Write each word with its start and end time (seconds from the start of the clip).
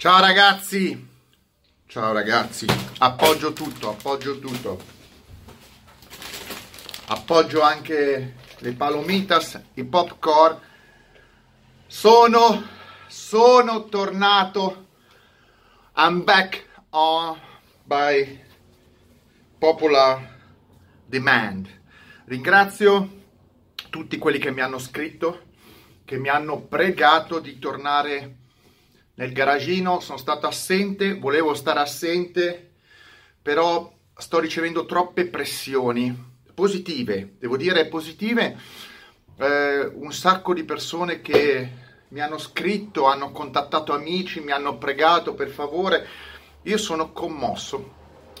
Ciao 0.00 0.20
ragazzi, 0.20 1.08
ciao 1.88 2.12
ragazzi, 2.12 2.66
appoggio 2.98 3.52
tutto, 3.52 3.90
appoggio 3.90 4.38
tutto. 4.38 4.80
Appoggio 7.08 7.62
anche 7.62 8.36
le 8.58 8.72
palomitas, 8.74 9.60
i 9.74 9.82
popcorn. 9.82 10.60
Sono, 11.88 12.64
sono 13.08 13.86
tornato. 13.86 14.86
I'm 15.96 16.22
back 16.22 16.64
on 16.90 17.36
by 17.82 18.40
popular 19.58 20.38
demand. 21.06 21.68
Ringrazio 22.26 23.22
tutti 23.90 24.16
quelli 24.16 24.38
che 24.38 24.52
mi 24.52 24.60
hanno 24.60 24.78
scritto, 24.78 25.46
che 26.04 26.18
mi 26.18 26.28
hanno 26.28 26.60
pregato 26.60 27.40
di 27.40 27.58
tornare 27.58 28.37
nel 29.18 29.32
garagino, 29.32 29.98
sono 29.98 30.16
stato 30.16 30.46
assente, 30.46 31.14
volevo 31.14 31.52
stare 31.52 31.80
assente, 31.80 32.70
però 33.42 33.92
sto 34.16 34.38
ricevendo 34.38 34.86
troppe 34.86 35.26
pressioni 35.26 36.16
positive, 36.54 37.34
devo 37.38 37.56
dire 37.56 37.86
positive, 37.86 38.56
eh, 39.36 39.90
un 39.92 40.12
sacco 40.12 40.54
di 40.54 40.62
persone 40.62 41.20
che 41.20 41.68
mi 42.08 42.20
hanno 42.20 42.38
scritto, 42.38 43.06
hanno 43.06 43.32
contattato 43.32 43.92
amici, 43.92 44.40
mi 44.40 44.52
hanno 44.52 44.78
pregato 44.78 45.34
per 45.34 45.48
favore, 45.48 46.06
io 46.62 46.78
sono 46.78 47.10
commosso, 47.12 47.94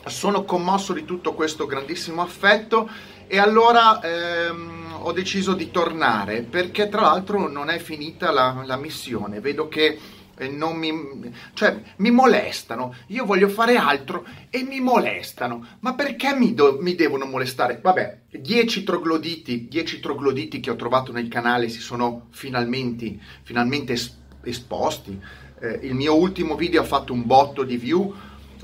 sono 0.06 0.44
commosso 0.44 0.92
di 0.92 1.04
tutto 1.04 1.34
questo 1.34 1.66
grandissimo 1.66 2.22
affetto 2.22 2.88
e 3.26 3.38
allora 3.38 4.00
ehm, 4.00 4.98
ho 5.00 5.12
deciso 5.12 5.54
di 5.54 5.72
tornare 5.72 6.42
perché 6.42 6.88
tra 6.88 7.00
l'altro 7.00 7.48
non 7.48 7.68
è 7.68 7.78
finita 7.78 8.30
la, 8.30 8.62
la 8.64 8.76
missione, 8.76 9.40
vedo 9.40 9.66
che 9.66 9.98
non 10.46 10.76
mi, 10.76 11.34
cioè, 11.54 11.82
mi 11.96 12.10
molestano, 12.12 12.94
io 13.08 13.24
voglio 13.24 13.48
fare 13.48 13.76
altro 13.76 14.24
e 14.50 14.62
mi 14.62 14.80
molestano. 14.80 15.66
Ma 15.80 15.94
perché 15.94 16.34
mi, 16.34 16.54
do, 16.54 16.78
mi 16.80 16.94
devono 16.94 17.26
molestare? 17.26 17.80
Vabbè, 17.82 18.20
10 18.30 18.84
trogloditi, 18.84 19.66
10 19.68 20.00
trogloditi 20.00 20.60
che 20.60 20.70
ho 20.70 20.76
trovato 20.76 21.10
nel 21.10 21.28
canale 21.28 21.68
si 21.68 21.80
sono 21.80 22.28
finalmente, 22.30 23.18
finalmente 23.42 23.96
esposti. 24.42 25.20
Eh, 25.60 25.80
il 25.82 25.94
mio 25.94 26.14
ultimo 26.14 26.54
video 26.54 26.82
ha 26.82 26.84
fatto 26.84 27.12
un 27.12 27.26
botto 27.26 27.64
di 27.64 27.76
view, 27.76 28.14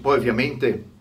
poi 0.01 0.17
ovviamente 0.17 0.93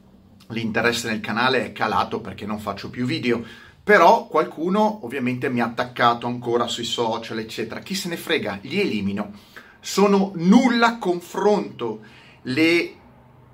l'interesse 0.48 1.08
nel 1.10 1.22
canale 1.22 1.66
è 1.66 1.72
calato 1.72 2.20
perché 2.20 2.48
non 2.48 2.60
faccio 2.60 2.90
più 2.90 3.06
video. 3.06 3.44
Però 3.84 4.28
qualcuno 4.28 5.04
ovviamente 5.04 5.50
mi 5.50 5.60
ha 5.60 5.66
attaccato 5.66 6.26
ancora 6.26 6.68
sui 6.68 6.86
social, 6.86 7.38
eccetera. 7.40 7.82
Chi 7.82 7.96
se 7.96 8.08
ne 8.08 8.16
frega, 8.16 8.60
li 8.62 8.80
elimino 8.80 9.52
sono 9.84 10.32
nulla 10.36 10.98
confronto. 10.98 12.02
Le 12.44 12.96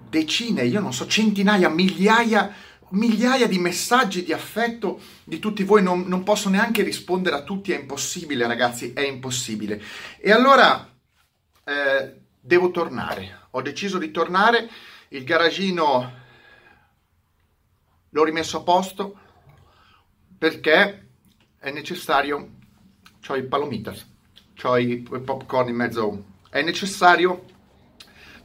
decine, 0.07 0.63
io 0.63 0.79
non 0.79 0.93
so, 0.93 1.07
centinaia, 1.07 1.69
migliaia, 1.69 2.53
migliaia 2.91 3.47
di 3.47 3.57
messaggi 3.57 4.23
di 4.23 4.31
affetto 4.31 5.01
di 5.23 5.39
tutti 5.39 5.63
voi, 5.63 5.81
non, 5.81 6.01
non 6.07 6.23
posso 6.23 6.49
neanche 6.49 6.83
rispondere 6.83 7.35
a 7.35 7.43
tutti, 7.43 7.71
è 7.71 7.79
impossibile 7.79 8.47
ragazzi, 8.47 8.93
è 8.93 9.01
impossibile. 9.01 9.81
E 10.19 10.31
allora 10.31 10.87
eh, 11.63 12.21
devo 12.39 12.71
tornare, 12.71 13.47
ho 13.51 13.61
deciso 13.61 13.97
di 13.97 14.11
tornare, 14.11 14.69
il 15.09 15.23
garagino 15.23 16.17
l'ho 18.11 18.23
rimesso 18.23 18.57
a 18.57 18.63
posto 18.63 19.19
perché 20.37 21.07
è 21.59 21.71
necessario, 21.71 22.51
ho 23.27 23.35
i 23.35 23.43
palomitas 23.43 24.08
ho 24.67 24.77
i 24.77 24.97
popcorn 24.97 25.69
in 25.69 25.75
mezzo. 25.75 26.23
È 26.49 26.61
necessario 26.61 27.45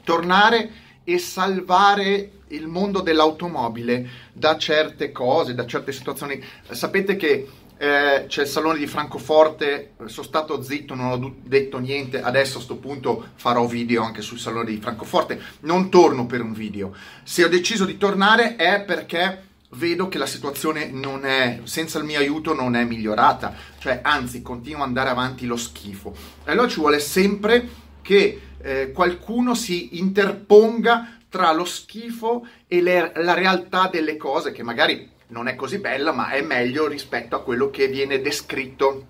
tornare 0.05 0.71
e 1.05 1.19
salvare 1.19 2.31
il 2.49 2.67
mondo 2.67 3.01
dell'automobile 3.01 4.09
da 4.33 4.57
certe 4.57 5.13
cose, 5.13 5.55
da 5.55 5.67
certe 5.67 5.93
situazioni. 5.93 6.43
Sapete 6.71 7.17
che 7.17 7.49
eh, 7.77 8.25
c'è 8.27 8.43
il 8.43 8.49
salone 8.49 8.79
di 8.79 8.87
Francoforte, 8.87 9.95
sono 10.07 10.27
stato 10.27 10.63
zitto, 10.63 10.95
non 10.95 11.11
ho 11.11 11.35
detto 11.43 11.79
niente, 11.79 12.23
adesso 12.23 12.53
a 12.53 12.57
questo 12.57 12.77
punto 12.77 13.31
farò 13.35 13.67
video 13.67 14.03
anche 14.03 14.23
sul 14.23 14.39
salone 14.39 14.71
di 14.71 14.81
Francoforte, 14.81 15.41
non 15.61 15.91
torno 15.91 16.27
per 16.27 16.41
un 16.41 16.53
video. 16.53 16.95
Se 17.23 17.45
ho 17.45 17.49
deciso 17.49 17.85
di 17.85 17.99
tornare 17.99 18.57
è 18.57 18.83
perché 18.83 19.53
vedo 19.75 20.09
che 20.09 20.19
la 20.19 20.27
situazione 20.27 20.91
non 20.91 21.25
è, 21.25 21.61
senza 21.65 21.99
il 21.99 22.05
mio 22.05 22.19
aiuto 22.19 22.55
non 22.55 22.77
è 22.77 22.85
migliorata, 22.85 23.55
cioè 23.79 24.01
anzi 24.03 24.43
continua 24.43 24.83
ad 24.83 24.89
andare 24.89 25.11
avanti 25.11 25.47
lo 25.47 25.57
schifo. 25.57 26.15
E 26.45 26.51
allora 26.51 26.69
ci 26.69 26.81
vuole 26.81 26.99
sempre 26.99 27.69
che 28.03 28.41
eh, 28.61 28.93
qualcuno 28.93 29.55
si 29.55 29.99
interponga 29.99 31.19
tra 31.29 31.53
lo 31.53 31.65
schifo 31.65 32.47
e 32.67 32.81
le, 32.81 33.13
la 33.17 33.35
realtà 33.35 33.89
delle 33.91 34.17
cose, 34.17 34.53
che 34.53 34.63
magari 34.63 35.11
non 35.29 35.49
è 35.49 35.55
così 35.55 35.79
bella, 35.79 36.13
ma 36.13 36.31
è 36.31 36.43
meglio 36.43 36.87
rispetto 36.87 37.37
a 37.37 37.43
quello 37.43 37.71
che 37.71 37.89
viene 37.89 38.21
descritto 38.21 39.07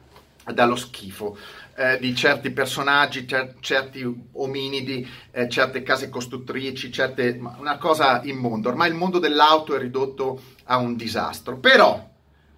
dallo 0.52 0.76
schifo 0.76 1.36
eh, 1.76 1.98
di 1.98 2.14
certi 2.14 2.50
personaggi, 2.50 3.26
cer- 3.26 3.56
certi 3.60 4.04
ominidi, 4.32 5.06
eh, 5.30 5.48
certe 5.48 5.82
case 5.82 6.08
costruttrici, 6.08 6.92
certe... 6.92 7.40
una 7.58 7.78
cosa 7.78 8.20
immonda. 8.24 8.68
Ormai 8.68 8.88
il 8.88 8.94
mondo 8.94 9.18
dell'auto 9.18 9.74
è 9.74 9.78
ridotto 9.78 10.40
a 10.64 10.76
un 10.76 10.96
disastro. 10.96 11.58
Però 11.58 12.10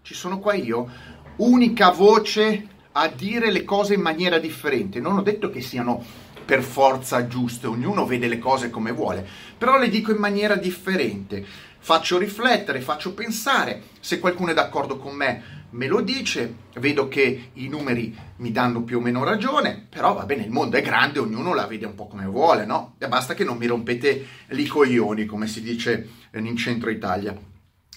ci 0.03 0.15
sono 0.15 0.39
qua 0.39 0.55
io, 0.55 0.89
unica 1.37 1.91
voce 1.91 2.69
a 2.93 3.09
dire 3.09 3.51
le 3.51 3.65
cose 3.65 3.95
in 3.95 4.01
maniera 4.01 4.39
differente. 4.39 5.01
Non 5.01 5.19
ho 5.19 5.23
detto 5.23 5.51
che 5.51 5.61
siano 5.61 6.05
per 6.45 6.63
forza 6.63 7.27
giuste, 7.27 7.67
ognuno 7.67 8.07
vede 8.07 8.29
le 8.29 8.39
cose 8.39 8.71
come 8.71 8.93
vuole, 8.93 9.27
però 9.59 9.79
le 9.79 9.89
dico 9.89 10.13
in 10.13 10.19
maniera 10.19 10.55
differente. 10.55 11.45
Faccio 11.79 12.19
riflettere, 12.19 12.81
faccio 12.81 13.15
pensare. 13.15 13.83
Se 14.01 14.19
qualcuno 14.19 14.53
è 14.53 14.55
d'accordo 14.55 14.97
con 14.97 15.15
me, 15.15 15.56
me 15.71 15.87
lo 15.87 16.01
dice, 16.01 16.55
vedo 16.75 17.09
che 17.09 17.51
i 17.55 17.69
numeri 17.69 18.17
mi 18.37 18.53
danno 18.53 18.83
più 18.83 18.99
o 18.99 19.01
meno 19.01 19.25
ragione, 19.25 19.87
però 19.89 20.15
va 20.15 20.25
bene, 20.25 20.45
il 20.45 20.51
mondo 20.51 20.77
è 20.77 20.83
grande, 20.83 21.19
ognuno 21.19 21.55
la 21.55 21.67
vede 21.67 21.87
un 21.87 21.95
po' 21.95 22.07
come 22.07 22.25
vuole, 22.25 22.65
no? 22.65 22.95
E 22.99 23.09
basta 23.09 23.35
che 23.35 23.45
non 23.45 23.57
mi 23.57 23.67
rompete 23.67 24.27
i 24.51 24.67
coglioni, 24.67 25.27
come 25.27 25.47
si 25.47 25.63
dice 25.63 26.09
in 26.33 26.57
centro 26.57 26.91
Italia. 26.91 27.37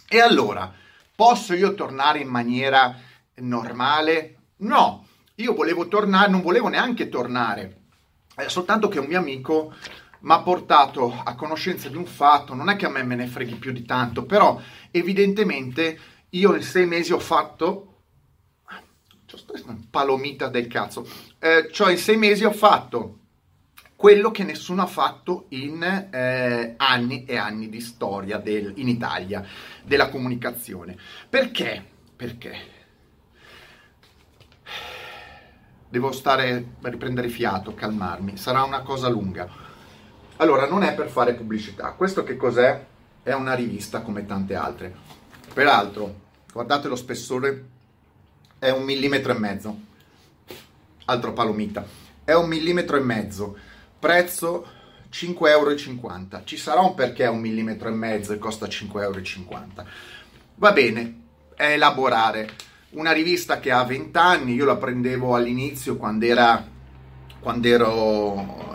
E 0.07 0.19
allora, 0.19 0.73
posso 1.15 1.53
io 1.53 1.73
tornare 1.73 2.19
in 2.19 2.29
maniera 2.29 2.97
normale? 3.35 4.35
No, 4.57 5.05
io 5.35 5.53
volevo 5.53 5.87
tornare, 5.87 6.29
non 6.29 6.41
volevo 6.41 6.67
neanche 6.67 7.09
tornare, 7.09 7.77
eh, 8.35 8.49
soltanto 8.49 8.87
che 8.87 8.99
un 8.99 9.05
mio 9.05 9.19
amico 9.19 9.73
mi 10.21 10.33
ha 10.33 10.41
portato 10.41 11.21
a 11.23 11.35
conoscenza 11.35 11.87
di 11.87 11.95
un 11.95 12.05
fatto, 12.05 12.53
non 12.53 12.69
è 12.69 12.75
che 12.75 12.85
a 12.85 12.89
me 12.89 13.03
me 13.03 13.15
ne 13.15 13.27
freghi 13.27 13.55
più 13.55 13.71
di 13.71 13.85
tanto, 13.85 14.25
però 14.25 14.59
evidentemente 14.91 15.97
io 16.31 16.55
in 16.55 16.61
sei 16.61 16.85
mesi 16.85 17.11
ho 17.11 17.19
fatto 17.19 17.85
palomita 19.89 20.47
del 20.47 20.67
cazzo. 20.67 21.07
Eh, 21.39 21.69
cioè 21.71 21.91
in 21.91 21.97
sei 21.97 22.17
mesi 22.17 22.43
ho 22.43 22.51
fatto 22.51 23.17
quello 23.95 24.31
che 24.31 24.43
nessuno 24.43 24.81
ha 24.81 24.87
fatto 24.87 25.45
in 25.49 25.83
eh, 25.83 26.73
anni 26.77 27.25
e 27.25 27.35
anni 27.35 27.69
di 27.69 27.81
storia 27.81 28.37
del, 28.37 28.73
in 28.77 28.87
Italia 28.87 29.45
della 29.83 30.09
comunicazione. 30.09 30.97
Perché? 31.29 31.83
Perché? 32.15 32.77
Devo 35.89 36.11
stare 36.11 36.75
riprendere 36.81 37.29
fiato, 37.29 37.73
calmarmi, 37.73 38.37
sarà 38.37 38.63
una 38.63 38.81
cosa 38.81 39.09
lunga. 39.09 39.67
Allora, 40.37 40.67
non 40.67 40.83
è 40.83 40.93
per 40.93 41.09
fare 41.09 41.33
pubblicità. 41.33 41.91
Questo 41.93 42.23
che 42.23 42.37
cos'è? 42.37 42.85
È 43.21 43.33
una 43.33 43.53
rivista 43.53 44.01
come 44.01 44.25
tante 44.25 44.55
altre 44.55 45.18
Peraltro, 45.53 46.15
guardate 46.51 46.87
lo 46.87 46.95
spessore, 46.95 47.65
è 48.59 48.69
un 48.69 48.83
millimetro 48.83 49.33
e 49.33 49.39
mezzo. 49.39 49.79
Altro 51.05 51.33
palomita. 51.33 51.85
È 52.23 52.33
un 52.33 52.47
millimetro 52.47 52.97
e 52.97 53.01
mezzo. 53.01 53.57
Prezzo 53.97 54.65
5,50 55.11 55.47
euro. 55.47 55.75
Ci 56.43 56.57
sarà 56.57 56.81
un 56.81 56.93
perché 56.93 57.23
è 57.23 57.29
un 57.29 57.39
millimetro 57.39 57.89
e 57.89 57.93
mezzo 57.93 58.33
e 58.33 58.37
costa 58.37 58.67
5,50 58.67 59.01
euro. 59.01 59.21
Va 60.55 60.71
bene, 60.71 61.21
è 61.55 61.71
elaborare. 61.71 62.49
Una 62.91 63.11
rivista 63.11 63.59
che 63.59 63.71
ha 63.71 63.83
20 63.83 64.17
anni, 64.17 64.53
io 64.53 64.65
la 64.65 64.77
prendevo 64.77 65.35
all'inizio 65.35 65.97
quando 65.97 66.25
era 66.25 66.77
quando 67.39 67.67
ero 67.67 68.67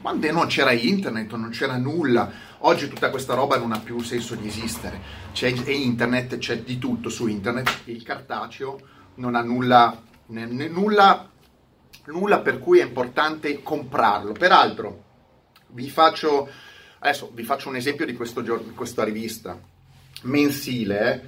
quando 0.00 0.30
non 0.30 0.46
c'era 0.46 0.72
internet, 0.72 1.32
non 1.34 1.50
c'era 1.50 1.76
nulla 1.76 2.30
Oggi 2.62 2.88
tutta 2.88 3.10
questa 3.10 3.34
roba 3.34 3.56
non 3.56 3.70
ha 3.70 3.78
più 3.78 4.00
senso 4.00 4.34
di 4.34 4.48
esistere. 4.48 5.00
C'è 5.32 5.46
internet, 5.46 6.38
c'è 6.38 6.58
di 6.62 6.76
tutto 6.78 7.08
su 7.08 7.28
internet. 7.28 7.82
Il 7.84 8.02
cartaceo 8.02 8.80
non 9.16 9.36
ha 9.36 9.42
nulla, 9.42 10.02
né, 10.26 10.44
né, 10.46 10.66
nulla, 10.66 11.30
nulla 12.06 12.40
per 12.40 12.58
cui 12.58 12.80
è 12.80 12.84
importante 12.84 13.62
comprarlo. 13.62 14.32
Peraltro, 14.32 15.04
vi 15.68 15.88
faccio, 15.88 16.48
adesso 16.98 17.30
vi 17.32 17.44
faccio 17.44 17.68
un 17.68 17.76
esempio 17.76 18.04
di, 18.04 18.14
questo, 18.14 18.40
di 18.40 18.72
questa 18.74 19.04
rivista 19.04 19.56
mensile, 20.22 21.12
eh? 21.12 21.20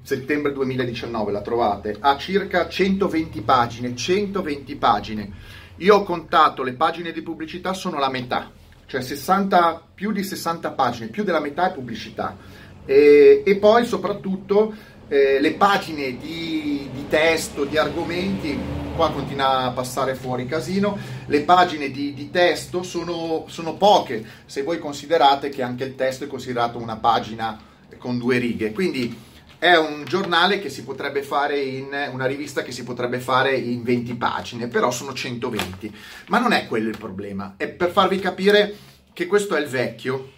settembre 0.00 0.54
2019 0.54 1.30
la 1.30 1.42
trovate, 1.42 1.94
ha 2.00 2.16
circa 2.16 2.66
120 2.66 3.42
pagine, 3.42 3.94
120 3.94 4.76
pagine. 4.76 5.32
Io 5.76 5.96
ho 5.96 6.02
contato 6.04 6.62
le 6.62 6.72
pagine 6.72 7.12
di 7.12 7.20
pubblicità, 7.20 7.74
sono 7.74 7.98
la 7.98 8.08
metà 8.08 8.50
cioè 8.90 9.02
60, 9.02 9.82
più 9.94 10.10
di 10.10 10.24
60 10.24 10.72
pagine, 10.72 11.06
più 11.06 11.22
della 11.22 11.38
metà 11.38 11.70
è 11.70 11.72
pubblicità. 11.72 12.36
E, 12.84 13.44
e 13.46 13.56
poi 13.56 13.86
soprattutto 13.86 14.74
eh, 15.06 15.38
le 15.40 15.52
pagine 15.52 16.16
di, 16.16 16.88
di, 16.92 17.06
testo, 17.08 17.64
di 17.64 17.78
argomenti, 17.78 18.58
qua 18.96 19.12
continua 19.12 19.66
a 19.66 19.70
passare 19.70 20.16
fuori 20.16 20.44
casino, 20.44 20.98
le 21.26 21.42
pagine 21.42 21.92
di, 21.92 22.12
di 22.14 22.32
testo 22.32 22.82
sono, 22.82 23.44
sono, 23.46 23.76
poche, 23.76 24.24
se 24.44 24.64
voi 24.64 24.80
considerate 24.80 25.50
che 25.50 25.62
anche 25.62 25.84
il 25.84 25.94
testo 25.94 26.24
è 26.24 26.26
considerato 26.26 26.76
una 26.78 26.96
pagina 26.96 27.60
con 27.96 28.18
due 28.18 28.38
righe, 28.38 28.72
quindi 28.72 29.16
è 29.60 29.76
un 29.76 30.04
giornale 30.06 30.58
che 30.58 30.70
si 30.70 30.82
potrebbe 30.82 31.22
fare 31.22 31.60
in 31.60 31.88
una 32.12 32.24
rivista 32.24 32.62
che 32.62 32.72
si 32.72 32.82
potrebbe 32.82 33.18
fare 33.20 33.54
in 33.54 33.82
20 33.82 34.14
pagine, 34.14 34.68
però 34.68 34.90
sono 34.90 35.12
120. 35.12 35.94
Ma 36.28 36.38
non 36.38 36.52
è 36.52 36.66
quello 36.66 36.88
il 36.88 36.96
problema, 36.96 37.54
è 37.58 37.68
per 37.68 37.90
farvi 37.90 38.18
capire 38.18 38.74
che 39.12 39.26
questo 39.26 39.54
è 39.54 39.60
il 39.60 39.68
vecchio 39.68 40.32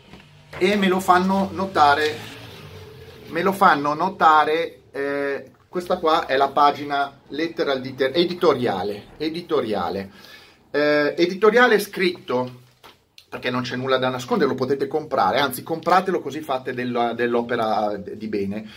e 0.59 0.75
me 0.75 0.89
lo 0.89 0.99
fanno 0.99 1.51
notare 1.53 2.31
me 3.29 3.43
lo 3.43 3.53
fanno 3.53 3.95
notare 3.95 4.81
eh, 4.91 5.51
questa 5.69 5.97
qua 5.97 6.27
è 6.27 6.37
la 6.37 6.51
pagina 6.51 7.21
letteral 7.29 7.81
editoriale 7.83 9.05
editoriale 9.17 10.11
eh, 10.71 11.15
editoriale 11.17 11.79
scritto 11.79 12.61
perché 13.33 13.49
non 13.49 13.63
c'è 13.63 13.77
nulla 13.77 13.97
da 13.97 14.11
nascondere, 14.11 14.51
lo 14.51 14.55
potete 14.55 14.87
comprare, 14.87 15.39
anzi 15.39 15.63
compratelo 15.63 16.21
così 16.21 16.43
fate 16.43 16.75
dell'opera 16.75 17.97
di 17.97 18.27
bene. 18.29 18.69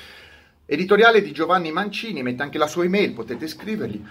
Editoriale 0.68 1.22
di 1.22 1.32
Giovanni 1.32 1.72
Mancini, 1.72 2.24
mette 2.24 2.42
anche 2.42 2.58
la 2.58 2.66
sua 2.66 2.86
email, 2.86 3.14
potete 3.14 3.48
scrivergli. 3.48 4.04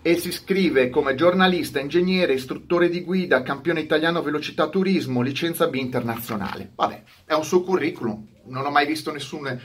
E 0.00 0.16
si 0.16 0.32
scrive 0.32 0.88
come 0.88 1.14
giornalista, 1.14 1.78
ingegnere, 1.78 2.32
istruttore 2.32 2.88
di 2.88 3.02
guida, 3.02 3.42
campione 3.42 3.80
italiano 3.80 4.22
velocità 4.22 4.70
turismo, 4.70 5.20
licenza 5.20 5.66
B 5.66 5.74
internazionale. 5.74 6.70
Vabbè, 6.74 7.02
è 7.26 7.34
un 7.34 7.44
suo 7.44 7.62
curriculum. 7.62 8.26
Non 8.46 8.64
ho 8.64 8.70
mai 8.70 8.86
visto 8.86 9.12
nessun, 9.12 9.60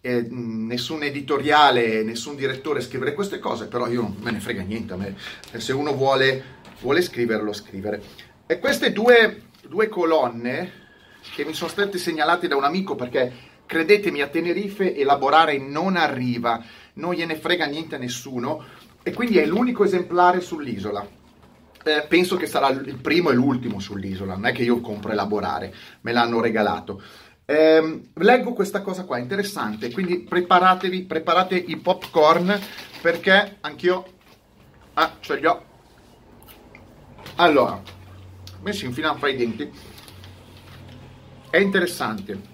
eh, 0.00 0.26
nessun 0.30 1.02
editoriale, 1.02 2.02
nessun 2.02 2.34
direttore 2.34 2.80
scrivere 2.80 3.12
queste 3.12 3.38
cose, 3.38 3.66
però 3.66 3.86
io 3.86 4.00
non 4.00 4.16
me 4.20 4.30
ne 4.30 4.40
frega 4.40 4.62
niente. 4.62 4.96
Me, 4.96 5.16
se 5.58 5.74
uno 5.74 5.92
vuole, 5.92 6.42
vuole 6.80 7.02
scriverlo, 7.02 7.52
scrivere. 7.52 8.02
E 8.46 8.58
queste 8.58 8.90
due, 8.90 9.42
due 9.68 9.90
colonne 9.90 10.82
che 11.34 11.44
mi 11.44 11.52
sono 11.52 11.68
state 11.68 11.98
segnalate 11.98 12.48
da 12.48 12.56
un 12.56 12.64
amico 12.64 12.94
perché 12.94 13.52
Credetemi, 13.66 14.20
a 14.20 14.28
Tenerife 14.28 14.94
elaborare 14.94 15.58
non 15.58 15.96
arriva, 15.96 16.62
non 16.94 17.14
gliene 17.14 17.36
frega 17.36 17.66
niente 17.66 17.94
a 17.94 17.98
nessuno 17.98 18.62
e 19.02 19.12
quindi 19.12 19.38
è 19.38 19.46
l'unico 19.46 19.84
esemplare 19.84 20.40
sull'isola. 20.40 21.06
Eh, 21.86 22.06
penso 22.08 22.36
che 22.36 22.46
sarà 22.46 22.68
il 22.68 22.98
primo 22.98 23.30
e 23.30 23.34
l'ultimo 23.34 23.78
sull'isola, 23.78 24.34
non 24.34 24.46
è 24.46 24.52
che 24.52 24.62
io 24.62 24.80
compro 24.80 25.12
elaborare, 25.12 25.74
me 26.02 26.12
l'hanno 26.12 26.40
regalato. 26.40 27.02
Eh, 27.46 28.00
leggo 28.14 28.52
questa 28.54 28.80
cosa 28.80 29.04
qua, 29.04 29.18
interessante, 29.18 29.90
quindi 29.92 30.20
preparatevi, 30.20 31.02
preparate 31.02 31.56
i 31.56 31.76
popcorn 31.76 32.58
perché 33.02 33.58
anch'io 33.60 34.04
ah, 34.94 35.16
ce 35.20 35.36
li 35.36 35.46
ho. 35.46 35.62
Allora, 37.36 37.82
messi 38.62 38.86
in 38.86 38.92
fila 38.92 39.14
fra 39.14 39.28
i 39.28 39.36
denti. 39.36 39.70
È 41.50 41.58
interessante 41.58 42.52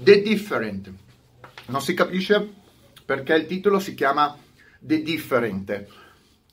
The 0.00 0.22
Different. 0.22 0.92
Non 1.66 1.82
si 1.82 1.92
capisce 1.92 2.48
perché 3.04 3.34
il 3.34 3.46
titolo 3.46 3.80
si 3.80 3.94
chiama 3.94 4.38
The 4.78 5.02
Different. 5.02 5.86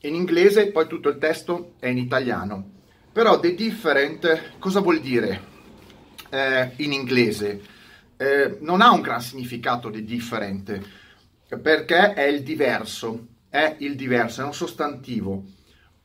In 0.01 0.15
inglese 0.15 0.71
poi 0.71 0.88
tutto 0.88 1.09
il 1.09 1.19
testo 1.19 1.74
è 1.80 1.88
in 1.88 2.00
italiano. 2.00 2.71
Però 3.13 3.39
The 3.39 3.53
Different 3.53 4.57
cosa 4.57 4.80
vuol 4.80 5.00
dire 5.00 5.44
eh, 6.31 6.71
in 6.77 6.92
inglese? 6.92 7.62
Eh, 8.18 8.57
non 8.62 8.81
ha 8.81 8.92
un 8.92 9.01
gran 9.01 9.21
significato 9.21 9.91
The 9.91 10.03
Different 10.03 10.81
perché 11.62 12.13
è 12.13 12.24
il 12.24 12.41
diverso, 12.41 13.27
è 13.48 13.75
il 13.80 13.95
diverso, 13.95 14.41
è 14.41 14.45
un 14.45 14.56
sostantivo. 14.56 15.44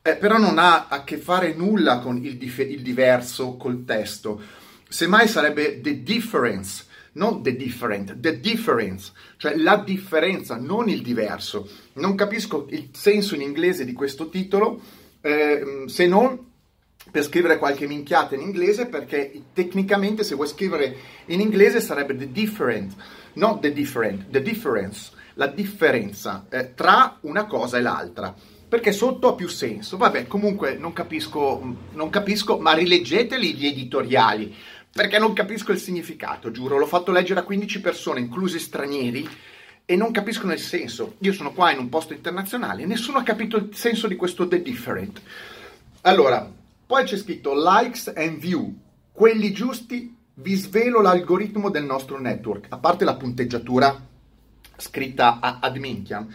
Eh, 0.03 0.15
però 0.15 0.37
non 0.37 0.59
ha 0.59 0.87
a 0.87 1.03
che 1.03 1.17
fare 1.17 1.55
nulla 1.55 1.97
con 1.97 2.23
il, 2.23 2.37
dif- 2.37 2.69
il 2.69 2.83
diverso 2.83 3.57
col 3.57 3.83
testo. 3.83 4.39
Semmai 4.87 5.27
sarebbe 5.27 5.81
The 5.81 6.03
Difference 6.03 6.89
non 7.13 7.41
the 7.41 7.55
different, 7.55 8.19
the 8.19 8.39
difference, 8.39 9.11
cioè 9.37 9.55
la 9.55 9.77
differenza, 9.77 10.55
non 10.57 10.89
il 10.89 11.01
diverso. 11.01 11.69
Non 11.93 12.15
capisco 12.15 12.67
il 12.69 12.89
senso 12.93 13.35
in 13.35 13.41
inglese 13.41 13.85
di 13.85 13.93
questo 13.93 14.29
titolo, 14.29 14.79
eh, 15.21 15.83
se 15.87 16.07
non 16.07 16.49
per 17.09 17.23
scrivere 17.23 17.57
qualche 17.57 17.87
minchiata 17.87 18.35
in 18.35 18.41
inglese, 18.41 18.85
perché 18.85 19.43
tecnicamente 19.53 20.23
se 20.23 20.35
vuoi 20.35 20.47
scrivere 20.47 20.95
in 21.25 21.41
inglese 21.41 21.81
sarebbe 21.81 22.15
the 22.15 22.31
different, 22.31 22.93
non 23.33 23.59
the 23.59 23.73
different, 23.73 24.29
the 24.29 24.41
difference, 24.41 25.11
la 25.35 25.47
differenza 25.47 26.45
eh, 26.49 26.73
tra 26.73 27.17
una 27.21 27.45
cosa 27.45 27.77
e 27.77 27.81
l'altra 27.81 28.35
perché 28.71 28.93
sotto 28.93 29.27
ha 29.27 29.35
più 29.35 29.49
senso. 29.49 29.97
Vabbè, 29.97 30.27
comunque 30.27 30.77
non 30.77 30.93
capisco, 30.93 31.75
non 31.91 32.09
capisco, 32.09 32.57
ma 32.57 32.71
rileggeteli 32.71 33.53
gli 33.53 33.65
editoriali, 33.65 34.55
perché 34.93 35.17
non 35.17 35.33
capisco 35.33 35.71
il 35.71 35.79
significato, 35.79 36.51
giuro, 36.51 36.77
l'ho 36.77 36.85
fatto 36.85 37.11
leggere 37.11 37.39
a 37.39 37.43
15 37.43 37.81
persone, 37.81 38.19
inclusi 38.19 38.59
stranieri, 38.59 39.27
e 39.85 39.95
non 39.95 40.11
capiscono 40.11 40.53
il 40.53 40.59
senso. 40.59 41.15
Io 41.19 41.33
sono 41.33 41.53
qua 41.53 41.71
in 41.71 41.79
un 41.79 41.89
posto 41.89 42.13
internazionale 42.13 42.83
e 42.83 42.85
nessuno 42.85 43.17
ha 43.17 43.23
capito 43.23 43.57
il 43.57 43.69
senso 43.73 44.07
di 44.07 44.15
questo 44.15 44.47
The 44.47 44.61
Different. 44.61 45.21
Allora, 46.01 46.49
poi 46.85 47.03
c'è 47.03 47.17
scritto 47.17 47.53
likes 47.53 48.11
and 48.15 48.37
view, 48.37 48.73
quelli 49.11 49.51
giusti, 49.51 50.15
vi 50.35 50.55
svelo 50.55 51.01
l'algoritmo 51.01 51.69
del 51.69 51.83
nostro 51.83 52.19
network, 52.19 52.67
a 52.69 52.77
parte 52.77 53.05
la 53.05 53.15
punteggiatura 53.15 54.07
scritta 54.77 55.39
ad 55.39 55.75
minchiam, 55.77 56.27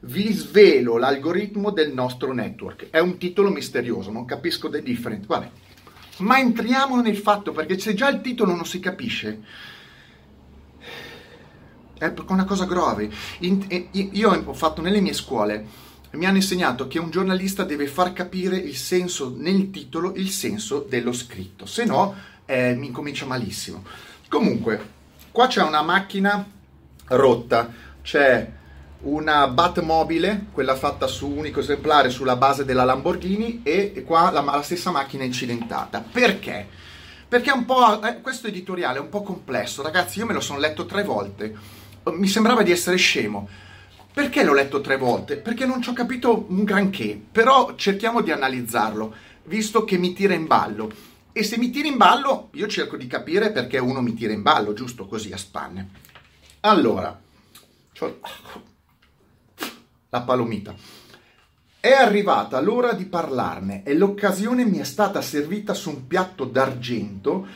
vi 0.00 0.32
svelo 0.32 0.96
l'algoritmo 0.96 1.70
del 1.70 1.92
nostro 1.92 2.32
network. 2.32 2.90
È 2.90 2.98
un 2.98 3.18
titolo 3.18 3.50
misterioso, 3.50 4.10
non 4.10 4.24
capisco 4.24 4.70
The 4.70 4.82
Different. 4.82 5.26
Vabbè, 5.26 5.50
ma 6.20 6.38
entriamo 6.38 7.00
nel 7.00 7.16
fatto 7.16 7.52
perché 7.52 7.78
se 7.78 7.94
già 7.94 8.08
il 8.08 8.20
titolo 8.20 8.54
non 8.54 8.64
si 8.64 8.80
capisce 8.80 9.40
è 11.98 12.12
una 12.28 12.46
cosa 12.46 12.64
grave. 12.64 13.10
io 13.90 14.30
ho 14.30 14.54
fatto 14.54 14.80
nelle 14.80 15.02
mie 15.02 15.12
scuole 15.12 15.88
mi 16.12 16.26
hanno 16.26 16.36
insegnato 16.36 16.88
che 16.88 16.98
un 16.98 17.10
giornalista 17.10 17.62
deve 17.62 17.86
far 17.86 18.12
capire 18.12 18.56
il 18.56 18.74
senso 18.74 19.32
nel 19.36 19.70
titolo, 19.70 20.14
il 20.16 20.30
senso 20.30 20.84
dello 20.88 21.12
scritto, 21.12 21.66
se 21.66 21.84
no 21.84 22.14
eh, 22.46 22.74
mi 22.74 22.86
incomincia 22.86 23.26
malissimo. 23.26 23.84
Comunque, 24.28 24.88
qua 25.30 25.46
c'è 25.46 25.62
una 25.62 25.82
macchina 25.82 26.44
rotta, 27.06 27.72
c'è 28.02 28.50
una 29.02 29.46
Batmobile, 29.48 30.46
quella 30.52 30.76
fatta 30.76 31.06
su 31.06 31.28
unico 31.28 31.60
esemplare 31.60 32.10
sulla 32.10 32.36
base 32.36 32.64
della 32.64 32.84
Lamborghini 32.84 33.60
e 33.62 34.02
qua 34.06 34.30
la, 34.30 34.42
la 34.42 34.62
stessa 34.62 34.90
macchina 34.90 35.24
incidentata. 35.24 36.00
Perché? 36.00 36.66
Perché 37.26 37.50
un 37.50 37.64
po', 37.64 38.02
eh, 38.02 38.20
questo 38.20 38.48
editoriale 38.48 38.98
è 38.98 39.00
un 39.00 39.08
po' 39.08 39.22
complesso, 39.22 39.82
ragazzi, 39.82 40.18
io 40.18 40.26
me 40.26 40.34
lo 40.34 40.40
sono 40.40 40.58
letto 40.58 40.84
tre 40.84 41.04
volte, 41.04 41.56
mi 42.04 42.26
sembrava 42.26 42.62
di 42.62 42.72
essere 42.72 42.96
scemo. 42.96 43.48
Perché 44.12 44.42
l'ho 44.42 44.52
letto 44.52 44.80
tre 44.80 44.96
volte? 44.96 45.36
Perché 45.36 45.64
non 45.64 45.80
ci 45.80 45.90
ho 45.90 45.92
capito 45.92 46.46
un 46.48 46.64
granché, 46.64 47.20
però 47.30 47.76
cerchiamo 47.76 48.20
di 48.20 48.32
analizzarlo, 48.32 49.14
visto 49.44 49.84
che 49.84 49.96
mi 49.96 50.12
tira 50.12 50.34
in 50.34 50.48
ballo. 50.48 50.90
E 51.32 51.44
se 51.44 51.56
mi 51.56 51.70
tira 51.70 51.86
in 51.86 51.96
ballo, 51.96 52.48
io 52.54 52.66
cerco 52.66 52.96
di 52.96 53.06
capire 53.06 53.52
perché 53.52 53.78
uno 53.78 54.02
mi 54.02 54.14
tira 54.14 54.32
in 54.32 54.42
ballo, 54.42 54.72
giusto 54.72 55.06
così 55.06 55.32
a 55.32 55.36
spanne. 55.36 55.90
Allora, 56.62 57.18
la 60.10 60.20
palomita. 60.22 60.74
È 61.80 61.92
arrivata 61.92 62.60
l'ora 62.60 62.92
di 62.92 63.06
parlarne 63.06 63.82
e 63.84 63.94
l'occasione 63.94 64.64
mi 64.64 64.78
è 64.78 64.84
stata 64.84 65.22
servita 65.22 65.72
su 65.72 65.88
un 65.88 66.06
piatto 66.06 66.44
d'argento 66.44 67.46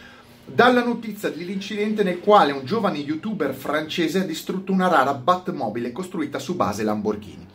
dalla 0.47 0.85
notizia 0.85 1.31
dell'incidente 1.31 2.03
nel 2.03 2.21
quale 2.21 2.53
un 2.53 2.65
giovane 2.65 2.99
youtuber 2.99 3.55
francese 3.55 4.21
ha 4.21 4.25
distrutto 4.25 4.73
una 4.73 4.89
rara 4.89 5.15
Batmobile 5.15 5.93
costruita 5.93 6.39
su 6.39 6.55
base 6.55 6.85
Lamborghini. 6.85 7.47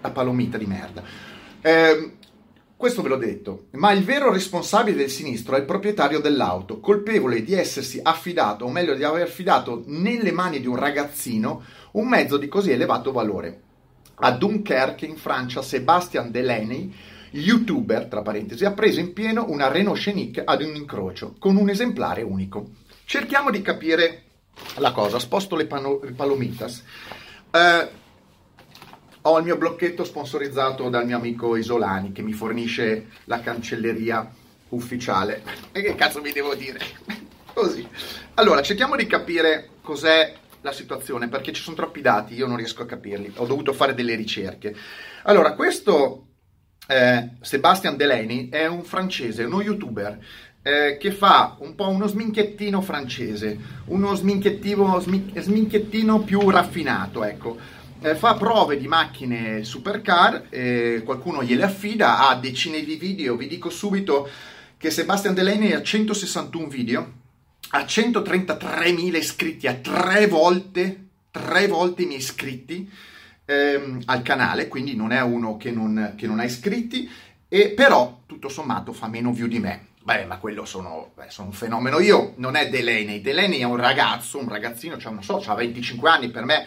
La 0.00 0.10
palomita 0.10 0.58
di 0.58 0.66
merda. 0.66 1.02
Eh, 1.60 2.16
questo 2.82 3.02
ve 3.02 3.10
l'ho 3.10 3.16
detto, 3.16 3.66
ma 3.74 3.92
il 3.92 4.02
vero 4.02 4.32
responsabile 4.32 4.96
del 4.96 5.08
sinistro 5.08 5.54
è 5.54 5.60
il 5.60 5.64
proprietario 5.64 6.18
dell'auto, 6.18 6.80
colpevole 6.80 7.44
di 7.44 7.54
essersi 7.54 8.00
affidato, 8.02 8.64
o 8.64 8.70
meglio 8.70 8.94
di 8.94 9.04
aver 9.04 9.22
affidato 9.22 9.84
nelle 9.86 10.32
mani 10.32 10.58
di 10.58 10.66
un 10.66 10.74
ragazzino, 10.74 11.62
un 11.92 12.08
mezzo 12.08 12.36
di 12.36 12.48
così 12.48 12.70
elevato 12.70 13.12
valore. 13.12 13.60
A 14.16 14.30
Dunkerque, 14.32 15.06
in 15.06 15.16
Francia, 15.16 15.62
Sebastian 15.62 16.30
Delaney, 16.30 16.94
youtuber, 17.30 18.06
tra 18.06 18.22
parentesi, 18.22 18.64
ha 18.64 18.72
preso 18.72 19.00
in 19.00 19.12
pieno 19.12 19.46
una 19.48 19.68
Renault 19.68 19.98
Scenic 19.98 20.42
ad 20.44 20.62
un 20.62 20.74
incrocio, 20.74 21.34
con 21.38 21.56
un 21.56 21.68
esemplare 21.68 22.22
unico. 22.22 22.70
Cerchiamo 23.04 23.50
di 23.50 23.62
capire 23.62 24.24
la 24.76 24.92
cosa, 24.92 25.18
sposto 25.18 25.56
le, 25.56 25.66
pano- 25.66 26.00
palomitas. 26.14 26.84
Uh, 27.50 27.88
ho 29.22 29.38
il 29.38 29.44
mio 29.44 29.56
blocchetto 29.56 30.04
sponsorizzato 30.04 30.88
dal 30.88 31.06
mio 31.06 31.16
amico 31.16 31.56
Isolani 31.56 32.12
che 32.12 32.22
mi 32.22 32.32
fornisce 32.32 33.08
la 33.24 33.40
cancelleria 33.40 34.30
ufficiale. 34.70 35.42
E 35.72 35.82
che 35.82 35.94
cazzo 35.94 36.20
vi 36.20 36.32
devo 36.32 36.54
dire? 36.54 36.80
Così. 37.52 37.86
Allora, 38.34 38.62
cerchiamo 38.62 38.96
di 38.96 39.06
capire 39.06 39.68
cos'è 39.82 40.34
la 40.62 40.72
situazione, 40.72 41.28
perché 41.28 41.52
ci 41.52 41.62
sono 41.62 41.76
troppi 41.76 42.00
dati, 42.00 42.34
io 42.34 42.46
non 42.46 42.56
riesco 42.56 42.82
a 42.82 42.86
capirli, 42.86 43.32
ho 43.36 43.46
dovuto 43.46 43.72
fare 43.72 43.94
delle 43.94 44.14
ricerche. 44.14 44.74
Allora, 45.24 45.54
questo 45.54 46.26
eh, 46.86 47.30
Sebastian 47.40 47.96
Delaney 47.96 48.48
è 48.48 48.66
un 48.66 48.82
francese, 48.82 49.44
uno 49.44 49.62
youtuber, 49.62 50.18
eh, 50.62 50.96
che 50.98 51.10
fa 51.10 51.56
un 51.60 51.74
po' 51.74 51.88
uno 51.88 52.06
sminchettino 52.06 52.80
francese, 52.80 53.58
uno 53.86 54.14
sminchettino, 54.14 55.00
sminchettino 55.00 56.20
più 56.20 56.48
raffinato, 56.50 57.24
ecco. 57.24 57.58
Eh, 58.00 58.16
fa 58.16 58.34
prove 58.34 58.78
di 58.78 58.88
macchine 58.88 59.62
supercar, 59.62 60.46
eh, 60.50 61.02
qualcuno 61.04 61.42
gliele 61.42 61.62
affida, 61.62 62.28
ha 62.28 62.34
decine 62.34 62.82
di 62.82 62.96
video, 62.96 63.36
vi 63.36 63.46
dico 63.46 63.70
subito 63.70 64.28
che 64.76 64.90
Sebastian 64.90 65.34
Delaney 65.34 65.72
ha 65.72 65.82
161 65.82 66.66
video, 66.66 67.12
ha 67.74 67.80
133.000 67.80 69.16
iscritti, 69.16 69.66
ha 69.66 69.74
tre 69.74 70.26
volte, 70.26 71.06
tre 71.30 71.66
volte 71.66 72.02
i 72.02 72.06
miei 72.06 72.18
iscritti 72.18 72.90
ehm, 73.46 74.02
al 74.06 74.22
canale, 74.22 74.68
quindi 74.68 74.94
non 74.94 75.10
è 75.10 75.22
uno 75.22 75.56
che 75.56 75.70
non, 75.70 76.14
che 76.16 76.26
non 76.26 76.38
ha 76.38 76.44
iscritti, 76.44 77.10
e 77.48 77.70
però 77.70 78.20
tutto 78.26 78.48
sommato 78.48 78.92
fa 78.92 79.08
meno 79.08 79.32
view 79.32 79.46
di 79.46 79.58
me. 79.58 79.86
Beh, 80.02 80.26
ma 80.26 80.36
quello 80.38 80.64
sono, 80.64 81.12
beh, 81.14 81.30
sono 81.30 81.48
un 81.48 81.54
fenomeno. 81.54 81.98
Io 82.00 82.34
non 82.36 82.56
è 82.56 82.68
Delaney, 82.68 83.20
Delaney 83.20 83.60
è 83.60 83.64
un 83.64 83.76
ragazzo, 83.76 84.38
un 84.38 84.48
ragazzino, 84.48 84.98
cioè 84.98 85.12
non 85.12 85.22
so, 85.22 85.42
ha 85.44 85.54
25 85.54 86.10
anni, 86.10 86.30
per 86.30 86.44
me 86.44 86.66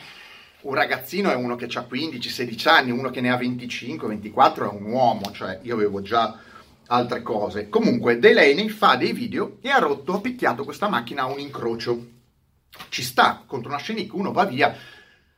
un 0.62 0.74
ragazzino 0.74 1.30
è 1.30 1.36
uno 1.36 1.56
che 1.56 1.66
ha 1.66 1.88
15-16 1.88 2.68
anni, 2.68 2.90
uno 2.92 3.12
che 3.12 3.22
ne 3.22 3.32
ha 3.32 3.38
25-24 3.38 4.64
è 4.64 4.74
un 4.74 4.86
uomo, 4.86 5.32
cioè 5.32 5.60
io 5.62 5.76
avevo 5.76 6.02
già 6.02 6.40
altre 6.88 7.22
cose. 7.22 7.70
Comunque 7.70 8.20
Delaney 8.20 8.70
fa 8.70 8.96
dei 8.96 9.13
video 9.13 9.58
e 9.62 9.70
ha 9.70 9.80
rotto, 9.80 10.13
ha 10.13 10.22
picchiato 10.22 10.63
questa 10.63 10.88
macchina 10.88 11.24
a 11.24 11.32
un 11.32 11.39
incrocio. 11.39 12.13
Ci 12.89 13.04
sta, 13.04 13.44
contro 13.46 13.70
una 13.70 13.80
Scenic 13.80 14.13
uno 14.13 14.32
va 14.32 14.46
via. 14.46 14.75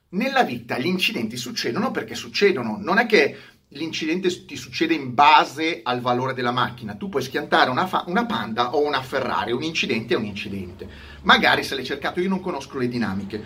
Nella 0.10 0.44
vita 0.44 0.78
gli 0.78 0.88
incidenti 0.88 1.38
succedono 1.38 1.92
perché 1.92 2.16
succedono, 2.16 2.78
non 2.80 2.98
è 2.98 3.06
che 3.06 3.38
l'incidente 3.72 4.46
ti 4.46 4.56
succede 4.56 4.94
in 4.94 5.14
base 5.14 5.82
al 5.84 6.00
valore 6.00 6.34
della 6.34 6.52
macchina. 6.52 6.96
Tu 6.96 7.10
puoi 7.10 7.22
schiantare 7.22 7.70
una, 7.70 7.86
fa- 7.86 8.06
una, 8.08 8.26
Panda 8.26 8.74
o 8.74 8.86
una 8.86 9.02
Ferrari, 9.02 9.52
un 9.52 9.64
incidente 9.64 10.14
è 10.14 10.18
un 10.18 10.26
incidente. 10.26 10.88
Magari 11.24 11.64
se 11.64 11.76
l'hai 11.76 11.86
cercato, 11.86 12.20
io 12.22 12.30
non 12.30 12.40
conosco 12.42 12.78
le 12.78 12.88
dinamiche. 12.88 13.44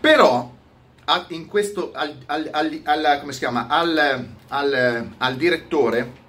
Però 0.00 0.56
in 1.28 1.46
questo, 1.46 1.90
al, 1.92 2.16
al, 2.26 2.48
al, 2.52 2.80
al 2.84 3.18
come 3.20 3.32
si 3.32 3.40
chiama, 3.40 3.66
al 3.68 5.36
direttore, 5.36 6.19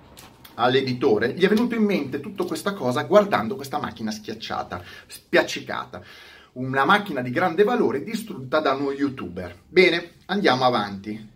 all'editore, 0.56 1.34
gli 1.34 1.44
è 1.44 1.48
venuto 1.48 1.76
in 1.76 1.84
mente 1.84 2.20
tutta 2.20 2.44
questa 2.44 2.74
cosa 2.74 3.04
guardando 3.04 3.56
questa 3.56 3.80
macchina 3.80 4.12
schiacciata, 4.12 4.84
spiaccicata. 5.08 6.02
Una 6.54 6.84
macchina 6.84 7.22
di 7.22 7.30
grande 7.30 7.64
valore 7.64 8.04
distrutta 8.04 8.60
da 8.60 8.74
uno 8.74 8.92
youtuber. 8.92 9.56
Bene, 9.68 10.16
andiamo 10.26 10.66
avanti. 10.66 11.30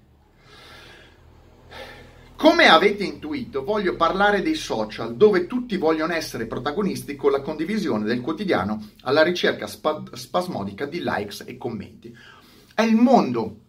Come 2.36 2.68
avete 2.68 3.06
intuito, 3.06 3.64
voglio 3.64 3.96
parlare 3.96 4.42
dei 4.42 4.56
social, 4.56 5.16
dove 5.16 5.48
tutti 5.48 5.78
vogliono 5.78 6.12
essere 6.12 6.48
protagonisti 6.48 7.16
con 7.16 7.32
la 7.32 7.40
condivisione 7.40 8.04
del 8.04 8.20
quotidiano 8.20 8.90
alla 9.04 9.24
ricerca 9.24 9.68
spa- 9.68 10.04
spasmodica 10.12 10.86
di 10.86 11.02
likes 11.02 11.46
e 11.48 11.58
commenti. 11.58 12.14
È 12.74 12.82
il 12.82 12.98
mondo. 12.98 13.60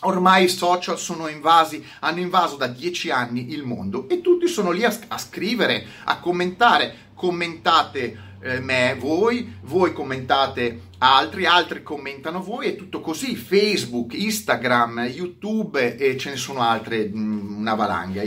Ormai 0.00 0.44
i 0.44 0.48
social 0.48 0.98
sono 0.98 1.28
invasi, 1.28 1.84
hanno 2.00 2.20
invaso 2.20 2.56
da 2.56 2.66
dieci 2.66 3.10
anni 3.10 3.52
il 3.52 3.62
mondo 3.62 4.08
e 4.08 4.20
tutti 4.20 4.46
sono 4.48 4.70
lì 4.70 4.84
a, 4.84 4.94
a 5.08 5.18
scrivere, 5.18 5.86
a 6.04 6.18
commentare. 6.18 7.02
Commentate 7.14 8.32
eh, 8.44 8.60
me, 8.60 8.96
voi, 8.98 9.56
voi 9.62 9.92
commentate 9.94 10.88
altri, 10.98 11.46
altri 11.46 11.82
commentano 11.82 12.42
voi, 12.42 12.68
è 12.68 12.76
tutto 12.76 13.00
così, 13.00 13.34
Facebook, 13.36 14.12
Instagram, 14.12 15.00
YouTube 15.06 15.96
e 15.96 16.18
ce 16.18 16.30
ne 16.30 16.36
sono 16.36 16.60
altre, 16.60 17.08
mm, 17.08 17.58
una 17.58 17.74
valanga. 17.74 18.22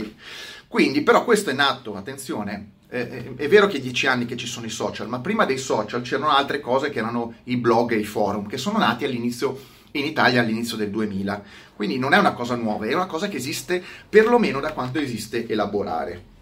Quindi, 0.66 1.02
però 1.02 1.24
questo 1.24 1.50
è 1.50 1.52
nato, 1.52 1.94
attenzione, 1.94 2.72
eh, 2.90 3.36
è 3.36 3.48
vero 3.48 3.68
che 3.68 3.76
è 3.76 3.80
dieci 3.80 4.06
anni 4.06 4.26
che 4.26 4.36
ci 4.36 4.46
sono 4.46 4.66
i 4.66 4.70
social, 4.70 5.08
ma 5.08 5.20
prima 5.20 5.44
dei 5.44 5.58
social 5.58 6.02
c'erano 6.02 6.30
altre 6.30 6.60
cose 6.60 6.90
che 6.90 6.98
erano 6.98 7.34
i 7.44 7.56
blog 7.56 7.92
e 7.92 7.98
i 7.98 8.04
forum, 8.04 8.48
che 8.48 8.58
sono 8.58 8.78
nati 8.78 9.04
all'inizio 9.04 9.76
in 9.92 10.04
Italia 10.04 10.40
all'inizio 10.40 10.76
del 10.76 10.90
2000. 10.90 11.42
Quindi 11.74 11.98
non 11.98 12.12
è 12.12 12.18
una 12.18 12.32
cosa 12.32 12.54
nuova, 12.54 12.86
è 12.86 12.94
una 12.94 13.06
cosa 13.06 13.28
che 13.28 13.36
esiste 13.36 13.82
perlomeno 14.08 14.60
da 14.60 14.72
quanto 14.72 14.98
esiste 14.98 15.46
elaborare. 15.48 16.36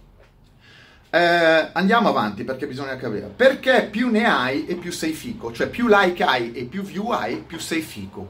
Eh, 1.11 1.71
andiamo 1.73 2.09
avanti 2.09 2.45
perché 2.45 2.67
bisogna 2.67 2.97
capire. 2.97 3.33
Perché 3.35 3.89
più 3.91 4.11
ne 4.11 4.25
hai 4.27 4.67
e 4.67 4.75
più 4.75 4.93
sei 4.93 5.13
fico, 5.13 5.53
cioè 5.53 5.69
più 5.69 5.87
like 5.89 6.23
hai 6.23 6.53
e 6.53 6.65
più 6.65 6.83
view 6.83 7.11
hai, 7.11 7.43
più 7.47 7.59
sei 7.59 7.81
fico. 7.81 8.29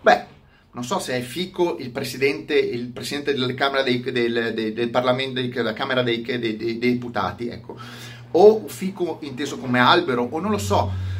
Beh, 0.00 0.26
non 0.72 0.84
so 0.84 0.98
se 0.98 1.16
è 1.16 1.20
fico 1.20 1.76
il 1.78 1.90
presidente, 1.90 2.58
il 2.58 2.88
presidente 2.88 3.32
della 3.32 3.52
Camera 3.54 3.82
dei, 3.82 4.00
del, 4.00 4.52
del, 4.54 4.72
del 4.72 4.90
Parlamento, 4.90 5.40
della 5.40 5.72
Camera 5.72 6.02
dei, 6.02 6.22
dei, 6.22 6.56
dei 6.56 6.78
deputati, 6.78 7.48
ecco, 7.48 7.76
o 8.32 8.66
fico 8.66 9.18
inteso 9.20 9.58
come 9.58 9.78
albero, 9.78 10.26
o 10.28 10.40
non 10.40 10.50
lo 10.50 10.58
so 10.58 11.13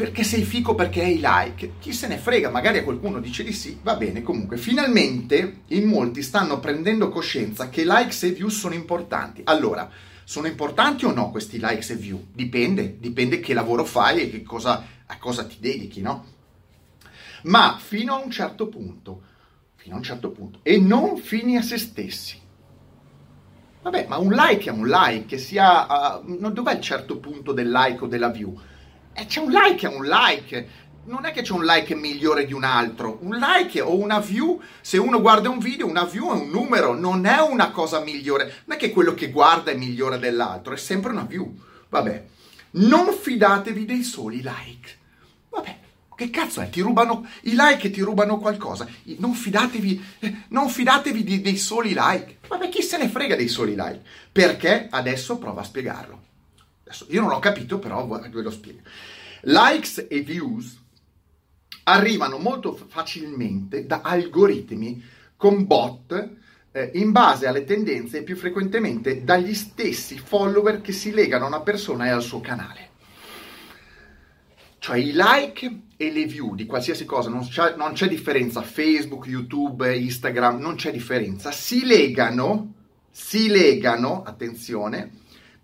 perché 0.00 0.24
sei 0.24 0.44
fico 0.44 0.74
perché 0.74 1.02
hai 1.02 1.20
like. 1.22 1.74
Chi 1.78 1.92
se 1.92 2.06
ne 2.06 2.16
frega, 2.16 2.48
magari 2.48 2.78
a 2.78 2.84
qualcuno 2.84 3.20
dice 3.20 3.44
di 3.44 3.52
sì, 3.52 3.78
va 3.82 3.96
bene, 3.96 4.22
comunque 4.22 4.56
finalmente 4.56 5.64
in 5.66 5.86
molti 5.86 6.22
stanno 6.22 6.58
prendendo 6.58 7.10
coscienza 7.10 7.68
che 7.68 7.84
likes 7.84 8.22
e 8.22 8.30
views 8.30 8.56
sono 8.56 8.72
importanti. 8.72 9.42
Allora, 9.44 9.90
sono 10.24 10.46
importanti 10.46 11.04
o 11.04 11.12
no 11.12 11.30
questi 11.30 11.58
likes 11.60 11.90
e 11.90 11.96
view? 11.96 12.28
Dipende, 12.32 12.96
dipende 12.98 13.40
che 13.40 13.52
lavoro 13.52 13.84
fai 13.84 14.22
e 14.22 14.30
che 14.30 14.42
cosa, 14.42 14.82
a 15.04 15.18
cosa 15.18 15.44
ti 15.44 15.56
dedichi, 15.60 16.00
no? 16.00 16.24
Ma 17.42 17.76
fino 17.78 18.14
a 18.14 18.24
un 18.24 18.30
certo 18.30 18.68
punto, 18.68 19.20
fino 19.74 19.96
a 19.96 19.98
un 19.98 20.02
certo 20.02 20.30
punto, 20.30 20.60
e 20.62 20.78
non 20.78 21.18
fini 21.18 21.58
a 21.58 21.62
se 21.62 21.76
stessi. 21.76 22.40
Vabbè, 23.82 24.06
ma 24.08 24.16
un 24.16 24.32
like 24.32 24.70
è 24.70 24.72
un 24.72 24.86
like, 24.86 25.26
che 25.26 25.36
sia... 25.36 26.20
Uh, 26.22 26.50
dov'è 26.50 26.72
il 26.72 26.80
certo 26.80 27.18
punto 27.18 27.52
del 27.52 27.70
like 27.70 28.04
o 28.04 28.06
della 28.06 28.30
view? 28.30 28.58
E 29.20 29.24
eh, 29.24 29.26
c'è 29.26 29.40
un 29.40 29.50
like 29.50 29.86
è 29.86 29.94
un 29.94 30.06
like, 30.06 30.68
non 31.04 31.26
è 31.26 31.32
che 31.32 31.42
c'è 31.42 31.52
un 31.52 31.62
like 31.62 31.94
migliore 31.94 32.46
di 32.46 32.54
un 32.54 32.64
altro. 32.64 33.18
Un 33.20 33.36
like 33.36 33.78
o 33.82 33.94
una 33.94 34.18
view, 34.18 34.62
se 34.80 34.96
uno 34.96 35.20
guarda 35.20 35.50
un 35.50 35.58
video, 35.58 35.86
una 35.86 36.04
view 36.04 36.30
è 36.30 36.40
un 36.40 36.48
numero, 36.48 36.94
non 36.94 37.26
è 37.26 37.38
una 37.42 37.70
cosa 37.70 38.00
migliore. 38.00 38.62
Non 38.64 38.78
è 38.78 38.80
che 38.80 38.90
quello 38.90 39.12
che 39.12 39.30
guarda 39.30 39.72
è 39.72 39.76
migliore 39.76 40.18
dell'altro, 40.18 40.72
è 40.72 40.78
sempre 40.78 41.10
una 41.10 41.24
view. 41.24 41.54
Vabbè, 41.90 42.24
non 42.72 43.12
fidatevi 43.12 43.84
dei 43.84 44.02
soli 44.04 44.38
like. 44.38 44.98
Vabbè, 45.50 45.78
che 46.14 46.30
cazzo 46.30 46.62
è? 46.62 46.70
Ti 46.70 46.80
rubano 46.80 47.26
i 47.42 47.54
like 47.54 47.90
ti 47.90 48.00
rubano 48.00 48.38
qualcosa. 48.38 48.88
Non 49.18 49.34
fidatevi, 49.34 50.04
eh, 50.20 50.36
non 50.48 50.70
fidatevi 50.70 51.22
di, 51.22 51.40
dei 51.42 51.58
soli 51.58 51.90
like. 51.90 52.38
Vabbè, 52.48 52.70
chi 52.70 52.80
se 52.80 52.96
ne 52.96 53.10
frega 53.10 53.36
dei 53.36 53.48
soli 53.48 53.72
like? 53.72 54.00
Perché 54.32 54.88
adesso 54.90 55.36
prova 55.36 55.60
a 55.60 55.64
spiegarlo. 55.64 56.19
Adesso, 56.90 57.06
io 57.10 57.20
non 57.20 57.30
l'ho 57.30 57.38
capito, 57.38 57.78
però 57.78 58.04
ve 58.04 58.42
lo 58.42 58.50
spiego. 58.50 58.80
Likes 59.42 60.06
e 60.08 60.20
views 60.22 60.76
arrivano 61.84 62.38
molto 62.38 62.74
facilmente 62.74 63.86
da 63.86 64.00
algoritmi 64.02 65.02
con 65.36 65.66
bot 65.66 66.30
eh, 66.72 66.90
in 66.94 67.12
base 67.12 67.46
alle 67.46 67.64
tendenze 67.64 68.18
e 68.18 68.22
più 68.22 68.36
frequentemente 68.36 69.22
dagli 69.22 69.54
stessi 69.54 70.18
follower 70.18 70.80
che 70.80 70.92
si 70.92 71.12
legano 71.12 71.44
a 71.44 71.48
una 71.48 71.60
persona 71.60 72.06
e 72.06 72.10
al 72.10 72.22
suo 72.22 72.40
canale. 72.40 72.88
Cioè 74.78 74.98
i 74.98 75.12
like 75.14 75.82
e 75.96 76.10
le 76.10 76.24
view 76.24 76.56
di 76.56 76.66
qualsiasi 76.66 77.04
cosa, 77.04 77.28
non 77.28 77.46
c'è, 77.46 77.76
non 77.76 77.92
c'è 77.92 78.08
differenza, 78.08 78.62
Facebook, 78.62 79.26
YouTube, 79.26 79.94
Instagram, 79.94 80.58
non 80.58 80.74
c'è 80.74 80.90
differenza, 80.90 81.52
si 81.52 81.84
legano, 81.84 82.74
si 83.10 83.48
legano, 83.48 84.22
attenzione, 84.22 85.19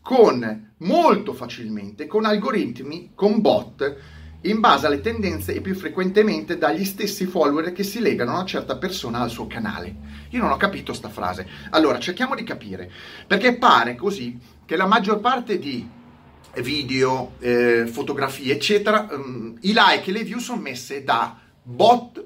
con 0.06 0.75
molto 0.76 1.32
facilmente 1.32 2.06
con 2.06 2.26
algoritmi, 2.26 3.10
con 3.16 3.40
bot 3.40 3.96
in 4.42 4.60
base 4.60 4.86
alle 4.86 5.00
tendenze 5.00 5.52
e 5.52 5.60
più 5.60 5.75
frequentemente 5.75 6.58
dagli 6.58 6.84
stessi 6.84 7.26
follower 7.26 7.72
che 7.72 7.82
si 7.82 7.98
legano 7.98 8.30
a 8.30 8.34
una 8.34 8.44
certa 8.44 8.76
persona 8.76 9.18
al 9.18 9.30
suo 9.30 9.48
canale. 9.48 9.96
Io 10.28 10.40
non 10.40 10.52
ho 10.52 10.56
capito 10.56 10.92
sta 10.92 11.08
frase. 11.08 11.48
Allora, 11.70 11.98
cerchiamo 11.98 12.36
di 12.36 12.44
capire, 12.44 12.88
perché 13.26 13.56
pare 13.56 13.96
così 13.96 14.38
che 14.64 14.76
la 14.76 14.86
maggior 14.86 15.18
parte 15.18 15.58
di 15.58 15.84
video, 16.62 17.32
eh, 17.40 17.88
fotografie, 17.88 18.52
eccetera, 18.52 19.08
um, 19.10 19.56
i 19.62 19.75
like 19.75 20.08
e 20.08 20.12
le 20.12 20.22
view 20.22 20.38
sono 20.38 20.60
messe 20.60 21.02
da 21.02 21.36
bot, 21.60 22.25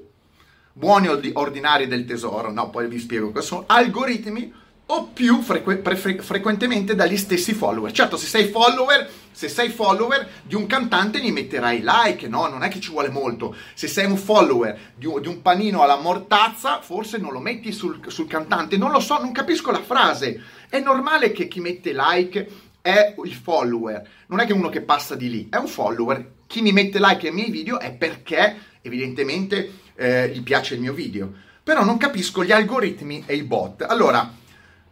buoni 0.73 1.07
ordinari 1.33 1.87
del 1.87 2.05
tesoro, 2.05 2.51
no, 2.51 2.69
poi 2.69 2.87
vi 2.87 2.99
spiego 2.99 3.31
cosa 3.31 3.41
sono, 3.47 3.63
algoritmi 3.65 4.60
o 4.93 5.05
più 5.13 5.41
frequ- 5.41 5.77
pre- 5.77 5.95
frequentemente 5.95 6.95
dagli 6.95 7.15
stessi 7.15 7.53
follower. 7.53 7.91
Certo, 7.93 8.17
se 8.17 8.27
sei 8.27 8.49
follower, 8.49 9.09
se 9.31 9.47
sei 9.47 9.69
follower 9.69 10.27
di 10.43 10.55
un 10.55 10.67
cantante 10.67 11.21
gli 11.21 11.31
metterai 11.31 11.81
like, 11.81 12.27
no? 12.27 12.47
Non 12.47 12.63
è 12.63 12.67
che 12.67 12.81
ci 12.81 12.91
vuole 12.91 13.09
molto. 13.09 13.55
Se 13.73 13.87
sei 13.87 14.05
un 14.05 14.17
follower 14.17 14.93
di 14.95 15.05
un, 15.05 15.21
di 15.21 15.29
un 15.29 15.41
panino 15.41 15.81
alla 15.81 15.95
mortazza, 15.95 16.81
forse 16.81 17.17
non 17.19 17.31
lo 17.31 17.39
metti 17.39 17.71
sul, 17.71 18.01
sul, 18.07 18.27
cantante. 18.27 18.75
Non 18.75 18.91
lo 18.91 18.99
so, 18.99 19.17
non 19.17 19.31
capisco 19.31 19.71
la 19.71 19.81
frase. 19.81 20.41
È 20.67 20.79
normale 20.79 21.31
che 21.31 21.47
chi 21.47 21.61
mette 21.61 21.93
like 21.93 22.47
è 22.81 23.15
il 23.23 23.33
follower, 23.33 24.05
non 24.27 24.39
è 24.41 24.45
che 24.45 24.53
uno 24.53 24.67
che 24.67 24.81
passa 24.81 25.15
di 25.15 25.29
lì, 25.29 25.47
è 25.49 25.55
un 25.55 25.67
follower. 25.67 26.31
Chi 26.47 26.61
mi 26.61 26.73
mette 26.73 26.99
like 26.99 27.27
ai 27.27 27.33
miei 27.33 27.49
video 27.49 27.79
è 27.79 27.93
perché 27.93 28.57
evidentemente 28.81 29.79
eh, 29.95 30.29
gli 30.29 30.41
piace 30.43 30.73
il 30.73 30.81
mio 30.81 30.91
video. 30.91 31.31
Però 31.63 31.85
non 31.85 31.97
capisco 31.97 32.43
gli 32.43 32.51
algoritmi 32.51 33.23
e 33.25 33.35
i 33.35 33.43
bot. 33.43 33.85
Allora, 33.87 34.39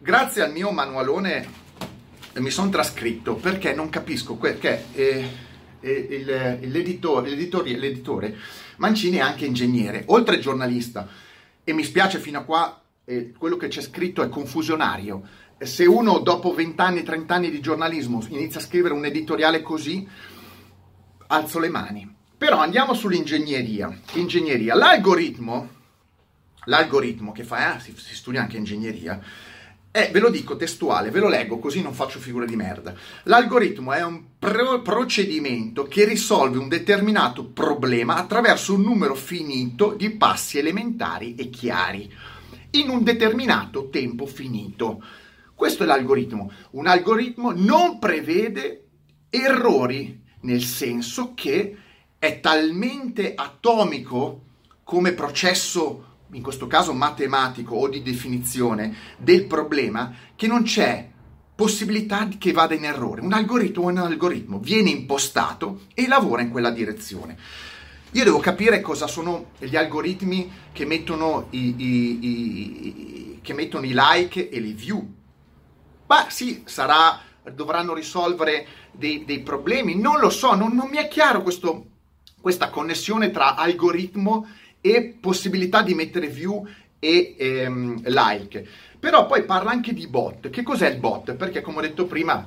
grazie 0.02 0.42
al 0.42 0.50
mio 0.50 0.70
manualone 0.70 1.58
mi 2.34 2.50
sono 2.50 2.70
trascritto 2.70 3.34
perché 3.34 3.74
non 3.74 3.90
capisco 3.90 4.36
perché 4.36 4.86
eh, 4.94 5.28
eh, 5.80 6.58
l'editore, 6.62 7.28
l'editore, 7.28 7.76
l'editore 7.76 8.36
Mancini 8.76 9.18
è 9.18 9.20
anche 9.20 9.44
ingegnere, 9.44 10.04
oltre 10.06 10.38
giornalista 10.38 11.06
e 11.62 11.72
mi 11.74 11.84
spiace 11.84 12.18
fino 12.18 12.38
a 12.38 12.44
qua 12.44 12.82
eh, 13.04 13.34
quello 13.36 13.58
che 13.58 13.68
c'è 13.68 13.82
scritto 13.82 14.22
è 14.22 14.30
confusionario. 14.30 15.22
Se 15.58 15.84
uno 15.84 16.18
dopo 16.20 16.54
20 16.54 16.80
anni, 16.80 17.02
30 17.02 17.34
anni 17.34 17.50
di 17.50 17.60
giornalismo 17.60 18.24
inizia 18.30 18.58
a 18.58 18.62
scrivere 18.62 18.94
un 18.94 19.04
editoriale 19.04 19.60
così, 19.60 20.08
alzo 21.26 21.58
le 21.58 21.68
mani. 21.68 22.16
Però 22.38 22.56
andiamo 22.56 22.94
sull'ingegneria. 22.94 24.00
Ingegneria. 24.14 24.74
L'algoritmo, 24.74 25.68
l'algoritmo 26.64 27.32
che 27.32 27.44
fa, 27.44 27.76
eh, 27.76 27.80
si, 27.80 27.94
si 27.94 28.14
studia 28.14 28.40
anche 28.40 28.56
ingegneria, 28.56 29.20
è, 29.92 30.10
ve 30.12 30.20
lo 30.20 30.30
dico 30.30 30.56
testuale, 30.56 31.10
ve 31.10 31.18
lo 31.18 31.28
leggo 31.28 31.58
così 31.58 31.82
non 31.82 31.94
faccio 31.94 32.20
figure 32.20 32.46
di 32.46 32.54
merda. 32.54 32.94
L'algoritmo 33.24 33.92
è 33.92 34.04
un 34.04 34.22
pro- 34.38 34.82
procedimento 34.82 35.84
che 35.84 36.04
risolve 36.04 36.58
un 36.58 36.68
determinato 36.68 37.46
problema 37.46 38.16
attraverso 38.16 38.74
un 38.74 38.82
numero 38.82 39.16
finito 39.16 39.94
di 39.94 40.10
passi 40.10 40.58
elementari 40.58 41.34
e 41.34 41.50
chiari 41.50 42.12
in 42.72 42.88
un 42.88 43.02
determinato 43.02 43.88
tempo 43.88 44.26
finito. 44.26 45.02
Questo 45.54 45.82
è 45.82 45.86
l'algoritmo. 45.86 46.52
Un 46.72 46.86
algoritmo 46.86 47.50
non 47.50 47.98
prevede 47.98 48.84
errori, 49.28 50.22
nel 50.42 50.62
senso 50.62 51.32
che 51.34 51.76
è 52.16 52.40
talmente 52.40 53.34
atomico 53.34 54.44
come 54.84 55.12
processo, 55.12 56.09
in 56.32 56.42
questo 56.42 56.66
caso 56.66 56.92
matematico 56.92 57.74
o 57.74 57.88
di 57.88 58.02
definizione, 58.02 58.94
del 59.16 59.46
problema, 59.46 60.12
che 60.36 60.46
non 60.46 60.62
c'è 60.62 61.08
possibilità 61.54 62.26
che 62.38 62.52
vada 62.52 62.74
in 62.74 62.84
errore. 62.84 63.20
Un 63.20 63.32
algoritmo 63.32 63.90
è 63.90 63.92
un 63.92 63.98
algoritmo, 63.98 64.58
viene 64.58 64.90
impostato 64.90 65.82
e 65.94 66.06
lavora 66.06 66.42
in 66.42 66.50
quella 66.50 66.70
direzione. 66.70 67.36
Io 68.12 68.24
devo 68.24 68.38
capire 68.38 68.80
cosa 68.80 69.06
sono 69.06 69.50
gli 69.58 69.76
algoritmi 69.76 70.50
che 70.72 70.84
mettono 70.84 71.48
i, 71.50 71.74
i, 71.76 72.26
i, 72.26 73.38
che 73.42 73.52
mettono 73.52 73.86
i 73.86 73.92
like 73.94 74.48
e 74.48 74.58
le 74.58 74.72
view. 74.72 75.14
Ma 76.06 76.30
sì, 76.30 76.62
sarà, 76.64 77.20
dovranno 77.54 77.94
risolvere 77.94 78.66
dei, 78.90 79.24
dei 79.24 79.40
problemi, 79.40 79.94
non 79.94 80.18
lo 80.18 80.30
so, 80.30 80.54
non, 80.54 80.74
non 80.74 80.88
mi 80.88 80.96
è 80.96 81.06
chiaro 81.06 81.42
questo, 81.42 81.84
questa 82.40 82.70
connessione 82.70 83.30
tra 83.30 83.54
algoritmo 83.54 84.44
e 84.44 84.50
possibilità 85.20 85.82
di 85.82 85.94
mettere 85.94 86.28
view 86.28 86.66
e 86.98 87.34
ehm, 87.38 88.02
like. 88.04 88.66
Però 88.98 89.26
poi 89.26 89.44
parla 89.44 89.70
anche 89.70 89.94
di 89.94 90.06
bot. 90.06 90.50
Che 90.50 90.62
cos'è 90.62 90.88
il 90.90 90.98
bot? 90.98 91.34
Perché 91.34 91.62
come 91.62 91.78
ho 91.78 91.80
detto 91.82 92.04
prima, 92.04 92.46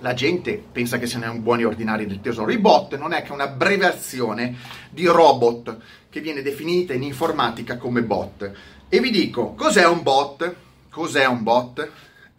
la 0.00 0.14
gente 0.14 0.60
pensa 0.70 0.98
che 0.98 1.06
siano 1.06 1.32
buoni 1.38 1.64
ordinari 1.64 2.06
del 2.06 2.20
tesoro. 2.20 2.50
I 2.50 2.58
bot 2.58 2.98
non 2.98 3.12
è 3.12 3.22
che 3.22 3.32
un'abbreviazione 3.32 4.56
di 4.90 5.06
robot 5.06 5.76
che 6.10 6.20
viene 6.20 6.42
definita 6.42 6.92
in 6.92 7.04
informatica 7.04 7.76
come 7.76 8.02
bot. 8.02 8.52
E 8.88 9.00
vi 9.00 9.10
dico, 9.10 9.54
cos'è 9.54 9.86
un 9.86 10.02
bot? 10.02 10.54
Cos'è 10.90 11.24
un 11.26 11.42
bot? 11.42 11.90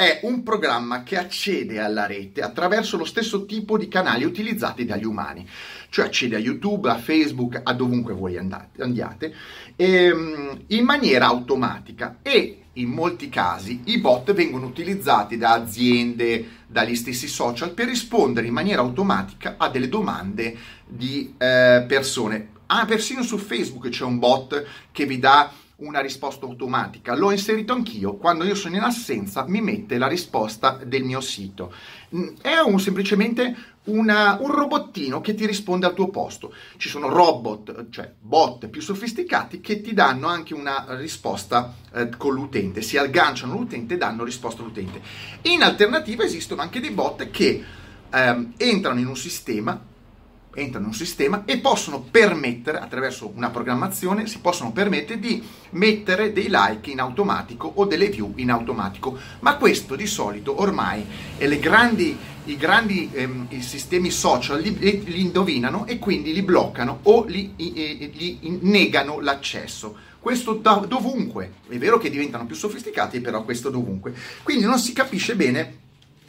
È 0.03 0.19
un 0.23 0.43
programma 0.43 1.01
che 1.03 1.17
accede 1.17 1.79
alla 1.79 2.05
rete 2.05 2.41
attraverso 2.41 2.97
lo 2.97 3.05
stesso 3.05 3.45
tipo 3.45 3.77
di 3.77 3.87
canali 3.87 4.25
utilizzati 4.25 4.83
dagli 4.83 5.05
umani, 5.05 5.47
cioè 5.87 6.07
accede 6.07 6.35
a 6.35 6.39
YouTube, 6.39 6.89
a 6.89 6.97
Facebook, 6.97 7.61
a 7.63 7.71
dovunque 7.71 8.13
voi 8.13 8.37
andate, 8.37 8.81
andiate, 8.81 9.33
ehm, 9.77 10.63
in 10.67 10.83
maniera 10.83 11.27
automatica 11.27 12.17
e 12.21 12.63
in 12.73 12.89
molti 12.89 13.29
casi 13.29 13.83
i 13.85 13.99
bot 13.99 14.33
vengono 14.33 14.65
utilizzati 14.65 15.37
da 15.37 15.53
aziende, 15.53 16.47
dagli 16.67 16.97
stessi 16.97 17.29
social 17.29 17.71
per 17.71 17.87
rispondere 17.87 18.47
in 18.47 18.53
maniera 18.53 18.81
automatica 18.81 19.55
a 19.57 19.69
delle 19.69 19.87
domande 19.87 20.53
di 20.85 21.33
eh, 21.37 21.85
persone. 21.87 22.49
Ah, 22.65 22.83
persino 22.85 23.23
su 23.23 23.37
Facebook 23.37 23.87
c'è 23.87 24.03
un 24.03 24.19
bot 24.19 24.65
che 24.91 25.05
vi 25.05 25.17
dà 25.17 25.49
una 25.77 25.99
risposta 26.01 26.45
automatica. 26.45 27.15
L'ho 27.15 27.31
inserito 27.31 27.73
anch'io, 27.73 28.15
quando 28.15 28.43
io 28.43 28.55
sono 28.55 28.75
in 28.75 28.83
assenza 28.83 29.45
mi 29.47 29.61
mette 29.61 29.97
la 29.97 30.07
risposta 30.07 30.79
del 30.83 31.03
mio 31.03 31.19
sito. 31.19 31.73
Mm, 32.15 32.35
è 32.41 32.59
un, 32.59 32.79
semplicemente 32.79 33.55
una, 33.85 34.37
un 34.39 34.51
robottino 34.51 35.19
che 35.19 35.33
ti 35.33 35.45
risponde 35.45 35.85
al 35.85 35.93
tuo 35.93 36.09
posto. 36.09 36.53
Ci 36.77 36.89
sono 36.89 37.09
robot, 37.09 37.89
cioè 37.89 38.11
bot 38.19 38.67
più 38.67 38.81
sofisticati 38.81 39.59
che 39.61 39.81
ti 39.81 39.93
danno 39.93 40.27
anche 40.27 40.53
una 40.53 40.85
risposta 40.89 41.73
eh, 41.93 42.09
con 42.17 42.33
l'utente, 42.33 42.81
si 42.81 42.97
agganciano 42.97 43.53
all'utente 43.53 43.95
e 43.95 43.97
danno 43.97 44.23
risposta 44.23 44.61
all'utente. 44.61 45.01
In 45.43 45.63
alternativa 45.63 46.23
esistono 46.23 46.61
anche 46.61 46.79
dei 46.79 46.91
bot 46.91 47.29
che 47.31 47.63
ehm, 48.09 48.53
entrano 48.57 48.99
in 48.99 49.07
un 49.07 49.17
sistema 49.17 49.91
entrano 50.53 50.85
in 50.85 50.91
un 50.91 50.97
sistema 50.97 51.43
e 51.45 51.59
possono 51.59 52.01
permettere, 52.01 52.79
attraverso 52.79 53.31
una 53.35 53.49
programmazione, 53.49 54.27
si 54.27 54.39
possono 54.39 54.71
permettere 54.71 55.19
di 55.19 55.43
mettere 55.71 56.31
dei 56.31 56.47
like 56.49 56.91
in 56.91 56.99
automatico 56.99 57.71
o 57.75 57.85
delle 57.85 58.09
view 58.09 58.33
in 58.35 58.51
automatico. 58.51 59.17
Ma 59.39 59.57
questo 59.57 59.95
di 59.95 60.07
solito 60.07 60.59
ormai 60.59 61.05
grandi, 61.59 62.17
i 62.45 62.57
grandi 62.57 63.09
ehm, 63.11 63.47
i 63.49 63.61
sistemi 63.61 64.11
social 64.11 64.59
li, 64.59 64.77
li, 64.77 65.21
indovinano 65.21 65.85
e 65.85 65.97
quindi 65.97 66.33
li 66.33 66.41
bloccano 66.41 66.99
o 67.03 67.25
li, 67.25 67.53
li 67.55 68.59
negano 68.61 69.19
l'accesso. 69.19 69.95
Questo 70.19 70.53
da 70.53 70.75
dovunque. 70.87 71.53
È 71.67 71.77
vero 71.77 71.97
che 71.97 72.09
diventano 72.09 72.45
più 72.45 72.55
sofisticati, 72.55 73.19
però 73.19 73.43
questo 73.43 73.69
dovunque. 73.69 74.13
Quindi 74.43 74.65
non 74.65 74.79
si 74.79 74.93
capisce 74.93 75.35
bene 75.35 75.79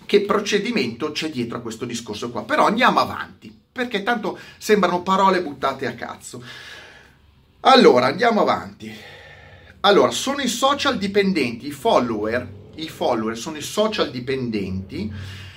che 0.06 0.22
procedimento 0.22 1.12
c'è 1.12 1.30
dietro 1.30 1.58
a 1.58 1.60
questo 1.60 1.84
discorso 1.84 2.30
qua. 2.30 2.42
Però 2.42 2.66
andiamo 2.66 2.98
avanti 3.00 3.53
perché 3.74 4.04
tanto 4.04 4.38
sembrano 4.56 5.02
parole 5.02 5.42
buttate 5.42 5.88
a 5.88 5.94
cazzo. 5.94 6.40
Allora, 7.62 8.06
andiamo 8.06 8.40
avanti. 8.40 8.94
Allora, 9.80 10.12
sono 10.12 10.40
i 10.42 10.46
social 10.46 10.96
dipendenti, 10.96 11.66
i 11.66 11.72
follower, 11.72 12.48
i 12.76 12.88
follower 12.88 13.37
sono 13.37 13.56
i 13.56 13.62
social 13.62 14.12
dipendenti 14.12 15.12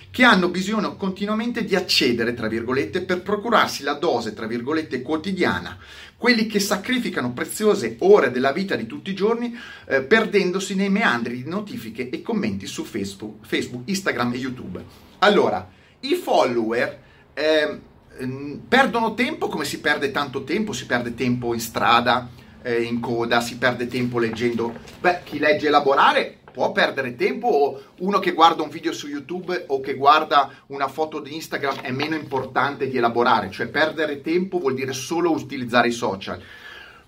che 0.10 0.23
hanno 0.23 0.49
bisogno 0.49 0.95
continuamente 0.95 1.63
di 1.63 1.75
accedere, 1.75 2.34
tra 2.34 2.47
virgolette, 2.47 3.03
per 3.03 3.21
procurarsi 3.21 3.84
la 3.84 3.93
dose, 3.93 4.34
tra 4.34 4.47
virgolette, 4.47 5.03
quotidiana, 5.03 5.77
quelli 6.17 6.47
che 6.47 6.60
sacrificano 6.60 7.34
preziose 7.34 7.97
ore 7.99 8.32
della 8.32 8.51
vita 8.51 8.75
di 8.75 8.88
tutti 8.88 9.12
i 9.12 9.15
giorni, 9.15 9.56
eh, 9.86 10.01
perdendosi 10.01 10.73
nei 10.73 10.89
meandri 10.89 11.43
di 11.43 11.47
notifiche 11.47 12.10
e 12.10 12.23
commenti 12.23 12.65
su 12.65 12.84
Facebook, 12.84 13.45
Facebook, 13.45 13.88
Instagram 13.88 14.34
e 14.34 14.38
YouTube. 14.38 14.84
Allora, 15.19 15.69
i 15.99 16.15
follower 16.15 16.99
eh, 17.36 17.80
Ehm, 18.19 18.62
perdono 18.67 19.13
tempo 19.13 19.47
come 19.47 19.65
si 19.65 19.80
perde 19.80 20.12
tanto 20.12 20.43
tempo, 20.43 20.73
si 20.73 20.86
perde 20.86 21.13
tempo 21.13 21.53
in 21.53 21.60
strada, 21.60 22.27
eh, 22.63 22.82
in 22.82 22.99
coda, 22.99 23.41
si 23.41 23.58
perde 23.58 23.88
tempo 23.88 24.19
leggendo. 24.19 24.73
Beh, 24.99 25.21
chi 25.23 25.39
legge 25.39 25.67
elaborare 25.67 26.39
può 26.51 26.71
perdere 26.71 27.15
tempo 27.15 27.47
o 27.47 27.82
uno 27.99 28.17
che 28.17 28.32
guarda 28.32 28.63
un 28.63 28.69
video 28.69 28.91
su 28.91 29.08
YouTube 29.08 29.65
o 29.67 29.80
che 29.80 29.93
guarda 29.93 30.49
una 30.67 30.88
foto 30.88 31.19
di 31.19 31.36
Instagram 31.36 31.82
è 31.82 31.91
meno 31.91 32.15
importante 32.15 32.89
di 32.89 32.97
elaborare, 32.97 33.51
cioè 33.51 33.67
perdere 33.67 34.21
tempo 34.21 34.58
vuol 34.58 34.73
dire 34.73 34.93
solo 34.93 35.32
utilizzare 35.32 35.89
i 35.89 35.91
social. 35.91 36.41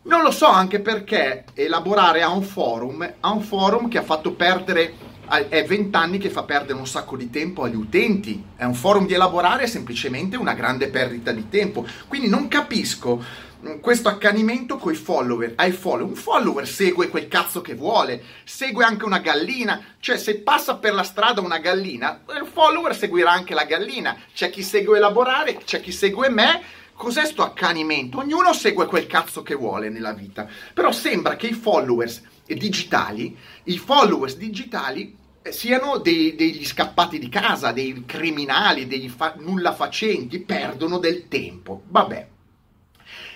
Non 0.02 0.22
lo 0.22 0.32
so 0.32 0.45
anche 0.45 0.80
perché 0.80 1.45
elaborare 1.56 2.22
ha 2.22 2.30
un 2.30 2.43
forum, 2.43 3.13
ha 3.19 3.32
un 3.32 3.41
forum 3.41 3.89
che 3.89 3.98
ha 3.98 4.04
fatto 4.04 4.34
perdere 4.34 4.93
è 5.30 5.63
vent'anni 5.63 6.18
che 6.18 6.30
fa 6.30 6.44
perdere 6.44 6.80
un 6.80 6.88
sacco 6.88 7.15
di 7.15 7.30
tempo 7.30 7.63
agli 7.63 7.76
utenti. 7.76 8.44
È 8.56 8.63
un 8.63 8.74
forum 8.74 9.06
di 9.06 9.13
elaborare 9.13 9.63
è 9.63 9.68
semplicemente 9.68 10.38
una 10.38 10.54
grande 10.54 10.89
perdita 10.89 11.32
di 11.32 11.48
tempo. 11.50 11.86
Quindi 12.08 12.28
non 12.28 12.48
capisco 12.48 13.24
mm, 13.65 13.80
questo 13.80 14.10
accanimento 14.10 14.78
con 14.78 14.92
i 14.92 14.96
follower. 14.96 15.54
Ai 15.56 15.72
follower. 15.72 16.10
Un 16.10 16.15
follower 16.15 16.68
segue 16.68 17.10
quel 17.10 17.28
cazzo 17.28 17.62
che 17.62 17.76
vuole, 17.76 18.24
segue 18.44 18.84
anche 18.84 19.06
una 19.06 19.20
gallina. 19.20 19.82
Cioè, 20.00 20.18
se 20.18 20.39
passa 20.39 20.78
per 20.78 20.94
la 20.94 21.04
strada 21.04 21.42
una 21.42 21.60
gallina, 21.60 22.22
il 22.36 22.50
follower 22.52 22.96
seguirà 22.96 23.32
anche 23.32 23.54
la 23.54 23.65
gallina. 23.65 24.18
C'è 24.34 24.50
chi 24.50 24.63
segue 24.63 24.98
elaborare, 24.98 25.58
c'è 25.63 25.80
chi 25.80 25.92
segue 25.92 26.30
me. 26.30 26.62
Cos'è 26.94 27.24
sto 27.24 27.44
accanimento? 27.44 28.18
Ognuno 28.18 28.52
segue 28.52 28.86
quel 28.86 29.08
cazzo 29.08 29.42
che 29.42 29.56
vuole 29.56 29.89
nella 29.89 30.12
vita. 30.12 30.48
Però 30.74 30.92
sembra 30.92 31.38
che 31.38 31.48
i 31.48 31.54
followers 31.54 32.22
digitali, 32.56 33.38
i 33.65 33.78
followers 33.78 34.36
digitali 34.36 35.15
eh, 35.15 35.18
siano 35.43 35.97
dei, 35.97 36.36
degli 36.36 36.65
scappati 36.65 37.19
di 37.19 37.30
casa, 37.30 37.71
dei 37.71 38.04
criminali, 38.06 38.88
dei 38.88 39.10
fa- 39.10 39.36
nulla 39.38 39.73
facenti, 39.73 40.39
perdono 40.39 40.97
del 40.97 41.28
tempo. 41.28 41.84
Vabbè. 41.88 42.28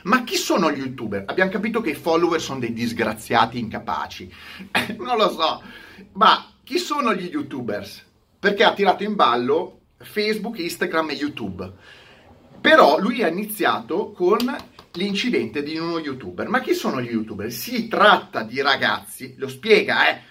Ma 0.03 0.23
chi 0.23 0.35
sono 0.35 0.71
gli 0.71 0.79
youtuber? 0.79 1.23
Abbiamo 1.27 1.49
capito 1.49 1.79
che 1.81 1.91
i 1.91 1.95
follower 1.95 2.41
sono 2.41 2.59
dei 2.59 2.73
disgraziati 2.73 3.57
incapaci. 3.57 4.31
non 4.99 5.17
lo 5.17 5.29
so. 5.31 5.63
Ma 6.13 6.53
chi 6.63 6.77
sono 6.77 7.13
gli 7.13 7.29
youtubers? 7.31 8.03
Perché 8.37 8.63
ha 8.63 8.73
tirato 8.73 9.03
in 9.03 9.15
ballo 9.15 9.79
Facebook, 9.97 10.59
Instagram 10.59 11.11
e 11.11 11.13
YouTube. 11.13 11.71
Però 12.59 12.99
lui 12.99 13.23
ha 13.23 13.27
iniziato 13.27 14.11
con 14.11 14.39
l'incidente 14.93 15.63
di 15.63 15.77
uno 15.77 15.99
youtuber. 15.99 16.49
Ma 16.49 16.59
chi 16.59 16.73
sono 16.73 17.01
gli 17.01 17.11
youtuber? 17.11 17.51
Si 17.51 17.87
tratta 17.87 18.43
di 18.43 18.61
ragazzi, 18.61 19.35
lo 19.37 19.47
spiega, 19.47 20.09
eh? 20.09 20.21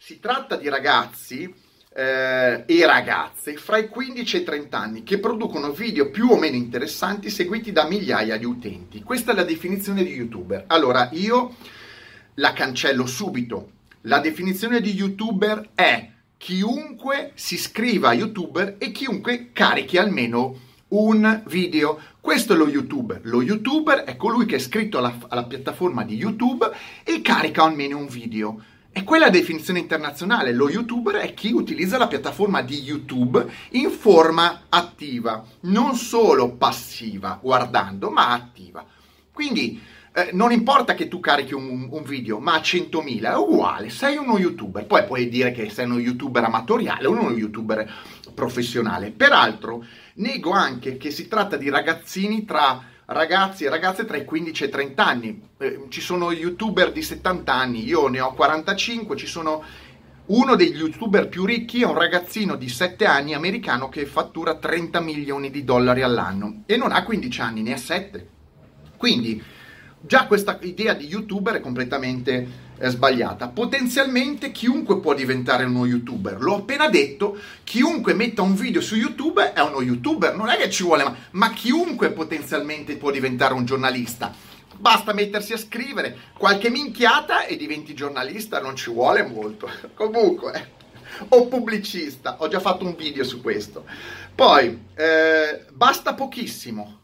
Si 0.00 0.20
tratta 0.20 0.54
di 0.54 0.68
ragazzi 0.68 1.52
eh, 1.92 2.62
e 2.64 2.86
ragazze 2.86 3.56
fra 3.56 3.78
i 3.78 3.88
15 3.88 4.36
e 4.36 4.38
i 4.38 4.44
30 4.44 4.78
anni 4.78 5.02
che 5.02 5.18
producono 5.18 5.72
video 5.72 6.08
più 6.10 6.28
o 6.30 6.38
meno 6.38 6.54
interessanti 6.54 7.28
seguiti 7.28 7.72
da 7.72 7.84
migliaia 7.88 8.38
di 8.38 8.44
utenti. 8.44 9.02
Questa 9.02 9.32
è 9.32 9.34
la 9.34 9.42
definizione 9.42 10.04
di 10.04 10.12
youtuber. 10.12 10.64
Allora 10.68 11.08
io 11.12 11.56
la 12.34 12.52
cancello 12.52 13.06
subito. 13.06 13.72
La 14.02 14.20
definizione 14.20 14.80
di 14.80 14.94
youtuber 14.94 15.70
è 15.74 16.08
chiunque 16.36 17.32
si 17.34 17.58
scriva 17.58 18.10
a 18.10 18.14
youtuber 18.14 18.76
e 18.78 18.92
chiunque 18.92 19.50
carichi 19.52 19.98
almeno 19.98 20.60
un 20.90 21.42
video. 21.46 22.00
Questo 22.20 22.52
è 22.52 22.56
lo 22.56 22.68
youtuber. 22.68 23.22
Lo 23.24 23.42
youtuber 23.42 24.04
è 24.04 24.16
colui 24.16 24.46
che 24.46 24.54
è 24.54 24.58
iscritto 24.58 24.98
alla, 24.98 25.18
alla 25.26 25.44
piattaforma 25.44 26.04
di 26.04 26.14
YouTube 26.14 26.70
e 27.02 27.20
carica 27.20 27.64
almeno 27.64 27.98
un 27.98 28.06
video. 28.06 28.62
E 28.90 29.04
quella 29.04 29.30
definizione 29.30 29.78
internazionale. 29.78 30.52
Lo 30.52 30.68
youtuber 30.68 31.16
è 31.16 31.34
chi 31.34 31.52
utilizza 31.52 31.98
la 31.98 32.08
piattaforma 32.08 32.62
di 32.62 32.82
YouTube 32.82 33.46
in 33.70 33.90
forma 33.90 34.62
attiva, 34.68 35.44
non 35.60 35.94
solo 35.94 36.52
passiva, 36.52 37.38
guardando, 37.40 38.10
ma 38.10 38.32
attiva. 38.32 38.84
Quindi 39.32 39.80
eh, 40.18 40.30
non 40.32 40.50
importa 40.50 40.94
che 40.94 41.06
tu 41.06 41.20
carichi 41.20 41.54
un, 41.54 41.86
un, 41.90 42.02
video, 42.02 42.40
ma 42.40 42.54
a 42.54 42.60
100.000 42.60 43.22
è 43.22 43.36
uguale, 43.36 43.88
sei 43.88 44.16
uno 44.16 44.36
youtuber. 44.36 44.84
Poi 44.84 45.04
puoi 45.04 45.28
dire 45.28 45.52
che 45.52 45.70
sei 45.70 45.84
uno 45.84 45.98
youtuber 45.98 46.42
amatoriale 46.42 47.06
o 47.06 47.12
uno 47.12 47.30
youtuber 47.30 47.88
professionale. 48.34 49.12
Peraltro, 49.12 49.84
nego 50.14 50.50
anche 50.50 50.96
che 50.96 51.12
si 51.12 51.28
tratta 51.28 51.56
di 51.56 51.68
ragazzini 51.68 52.44
tra 52.44 52.82
ragazzi 53.10 53.64
e 53.64 53.68
ragazze 53.68 54.04
tra 54.04 54.16
i 54.16 54.24
15 54.24 54.64
e 54.64 54.66
i 54.66 54.70
30 54.70 55.06
anni. 55.06 55.42
Eh, 55.58 55.86
ci 55.88 56.00
sono 56.00 56.32
youtuber 56.32 56.92
di 56.92 57.02
70 57.02 57.52
anni, 57.52 57.84
io 57.84 58.08
ne 58.08 58.20
ho 58.20 58.34
45, 58.34 59.16
ci 59.16 59.26
sono 59.26 59.62
uno 60.26 60.56
degli 60.56 60.76
youtuber 60.76 61.26
più 61.28 61.46
ricchi 61.46 61.80
è 61.80 61.86
un 61.86 61.94
ragazzino 61.94 62.54
di 62.54 62.68
7 62.68 63.06
anni 63.06 63.32
americano 63.32 63.88
che 63.88 64.04
fattura 64.04 64.56
30 64.56 65.00
milioni 65.00 65.50
di 65.50 65.64
dollari 65.64 66.02
all'anno 66.02 66.64
e 66.66 66.76
non 66.76 66.92
ha 66.92 67.02
15 67.02 67.40
anni, 67.40 67.62
ne 67.62 67.72
ha 67.72 67.78
7. 67.78 68.28
Quindi 68.98 69.42
già 70.00 70.26
questa 70.26 70.58
idea 70.60 70.92
di 70.92 71.06
youtuber 71.06 71.54
è 71.54 71.60
completamente 71.60 72.66
eh, 72.78 72.90
sbagliata. 72.90 73.48
Potenzialmente 73.48 74.50
chiunque 74.50 75.00
può 75.00 75.14
diventare 75.14 75.64
uno 75.64 75.86
youtuber. 75.86 76.40
L'ho 76.40 76.56
appena 76.56 76.88
detto, 76.88 77.38
chiunque 77.64 78.14
metta 78.14 78.42
un 78.42 78.54
video 78.54 78.80
su 78.80 78.96
YouTube 78.96 79.52
è 79.52 79.60
uno 79.60 79.82
youtuber, 79.82 80.34
non 80.34 80.48
è 80.48 80.56
che 80.56 80.70
ci 80.70 80.82
vuole, 80.82 81.04
ma, 81.04 81.14
ma 81.32 81.50
chiunque 81.52 82.10
potenzialmente 82.10 82.96
può 82.96 83.10
diventare 83.10 83.54
un 83.54 83.64
giornalista. 83.64 84.32
Basta 84.76 85.12
mettersi 85.12 85.52
a 85.52 85.58
scrivere 85.58 86.16
qualche 86.38 86.70
minchiata 86.70 87.46
e 87.46 87.56
diventi 87.56 87.94
giornalista, 87.94 88.60
non 88.60 88.76
ci 88.76 88.90
vuole 88.90 89.22
molto. 89.22 89.68
Comunque, 89.94 90.76
o 91.28 91.48
pubblicista, 91.48 92.36
ho 92.38 92.48
già 92.48 92.60
fatto 92.60 92.84
un 92.84 92.94
video 92.94 93.24
su 93.24 93.40
questo. 93.40 93.84
Poi, 94.34 94.86
eh, 94.94 95.64
basta 95.72 96.14
pochissimo 96.14 96.97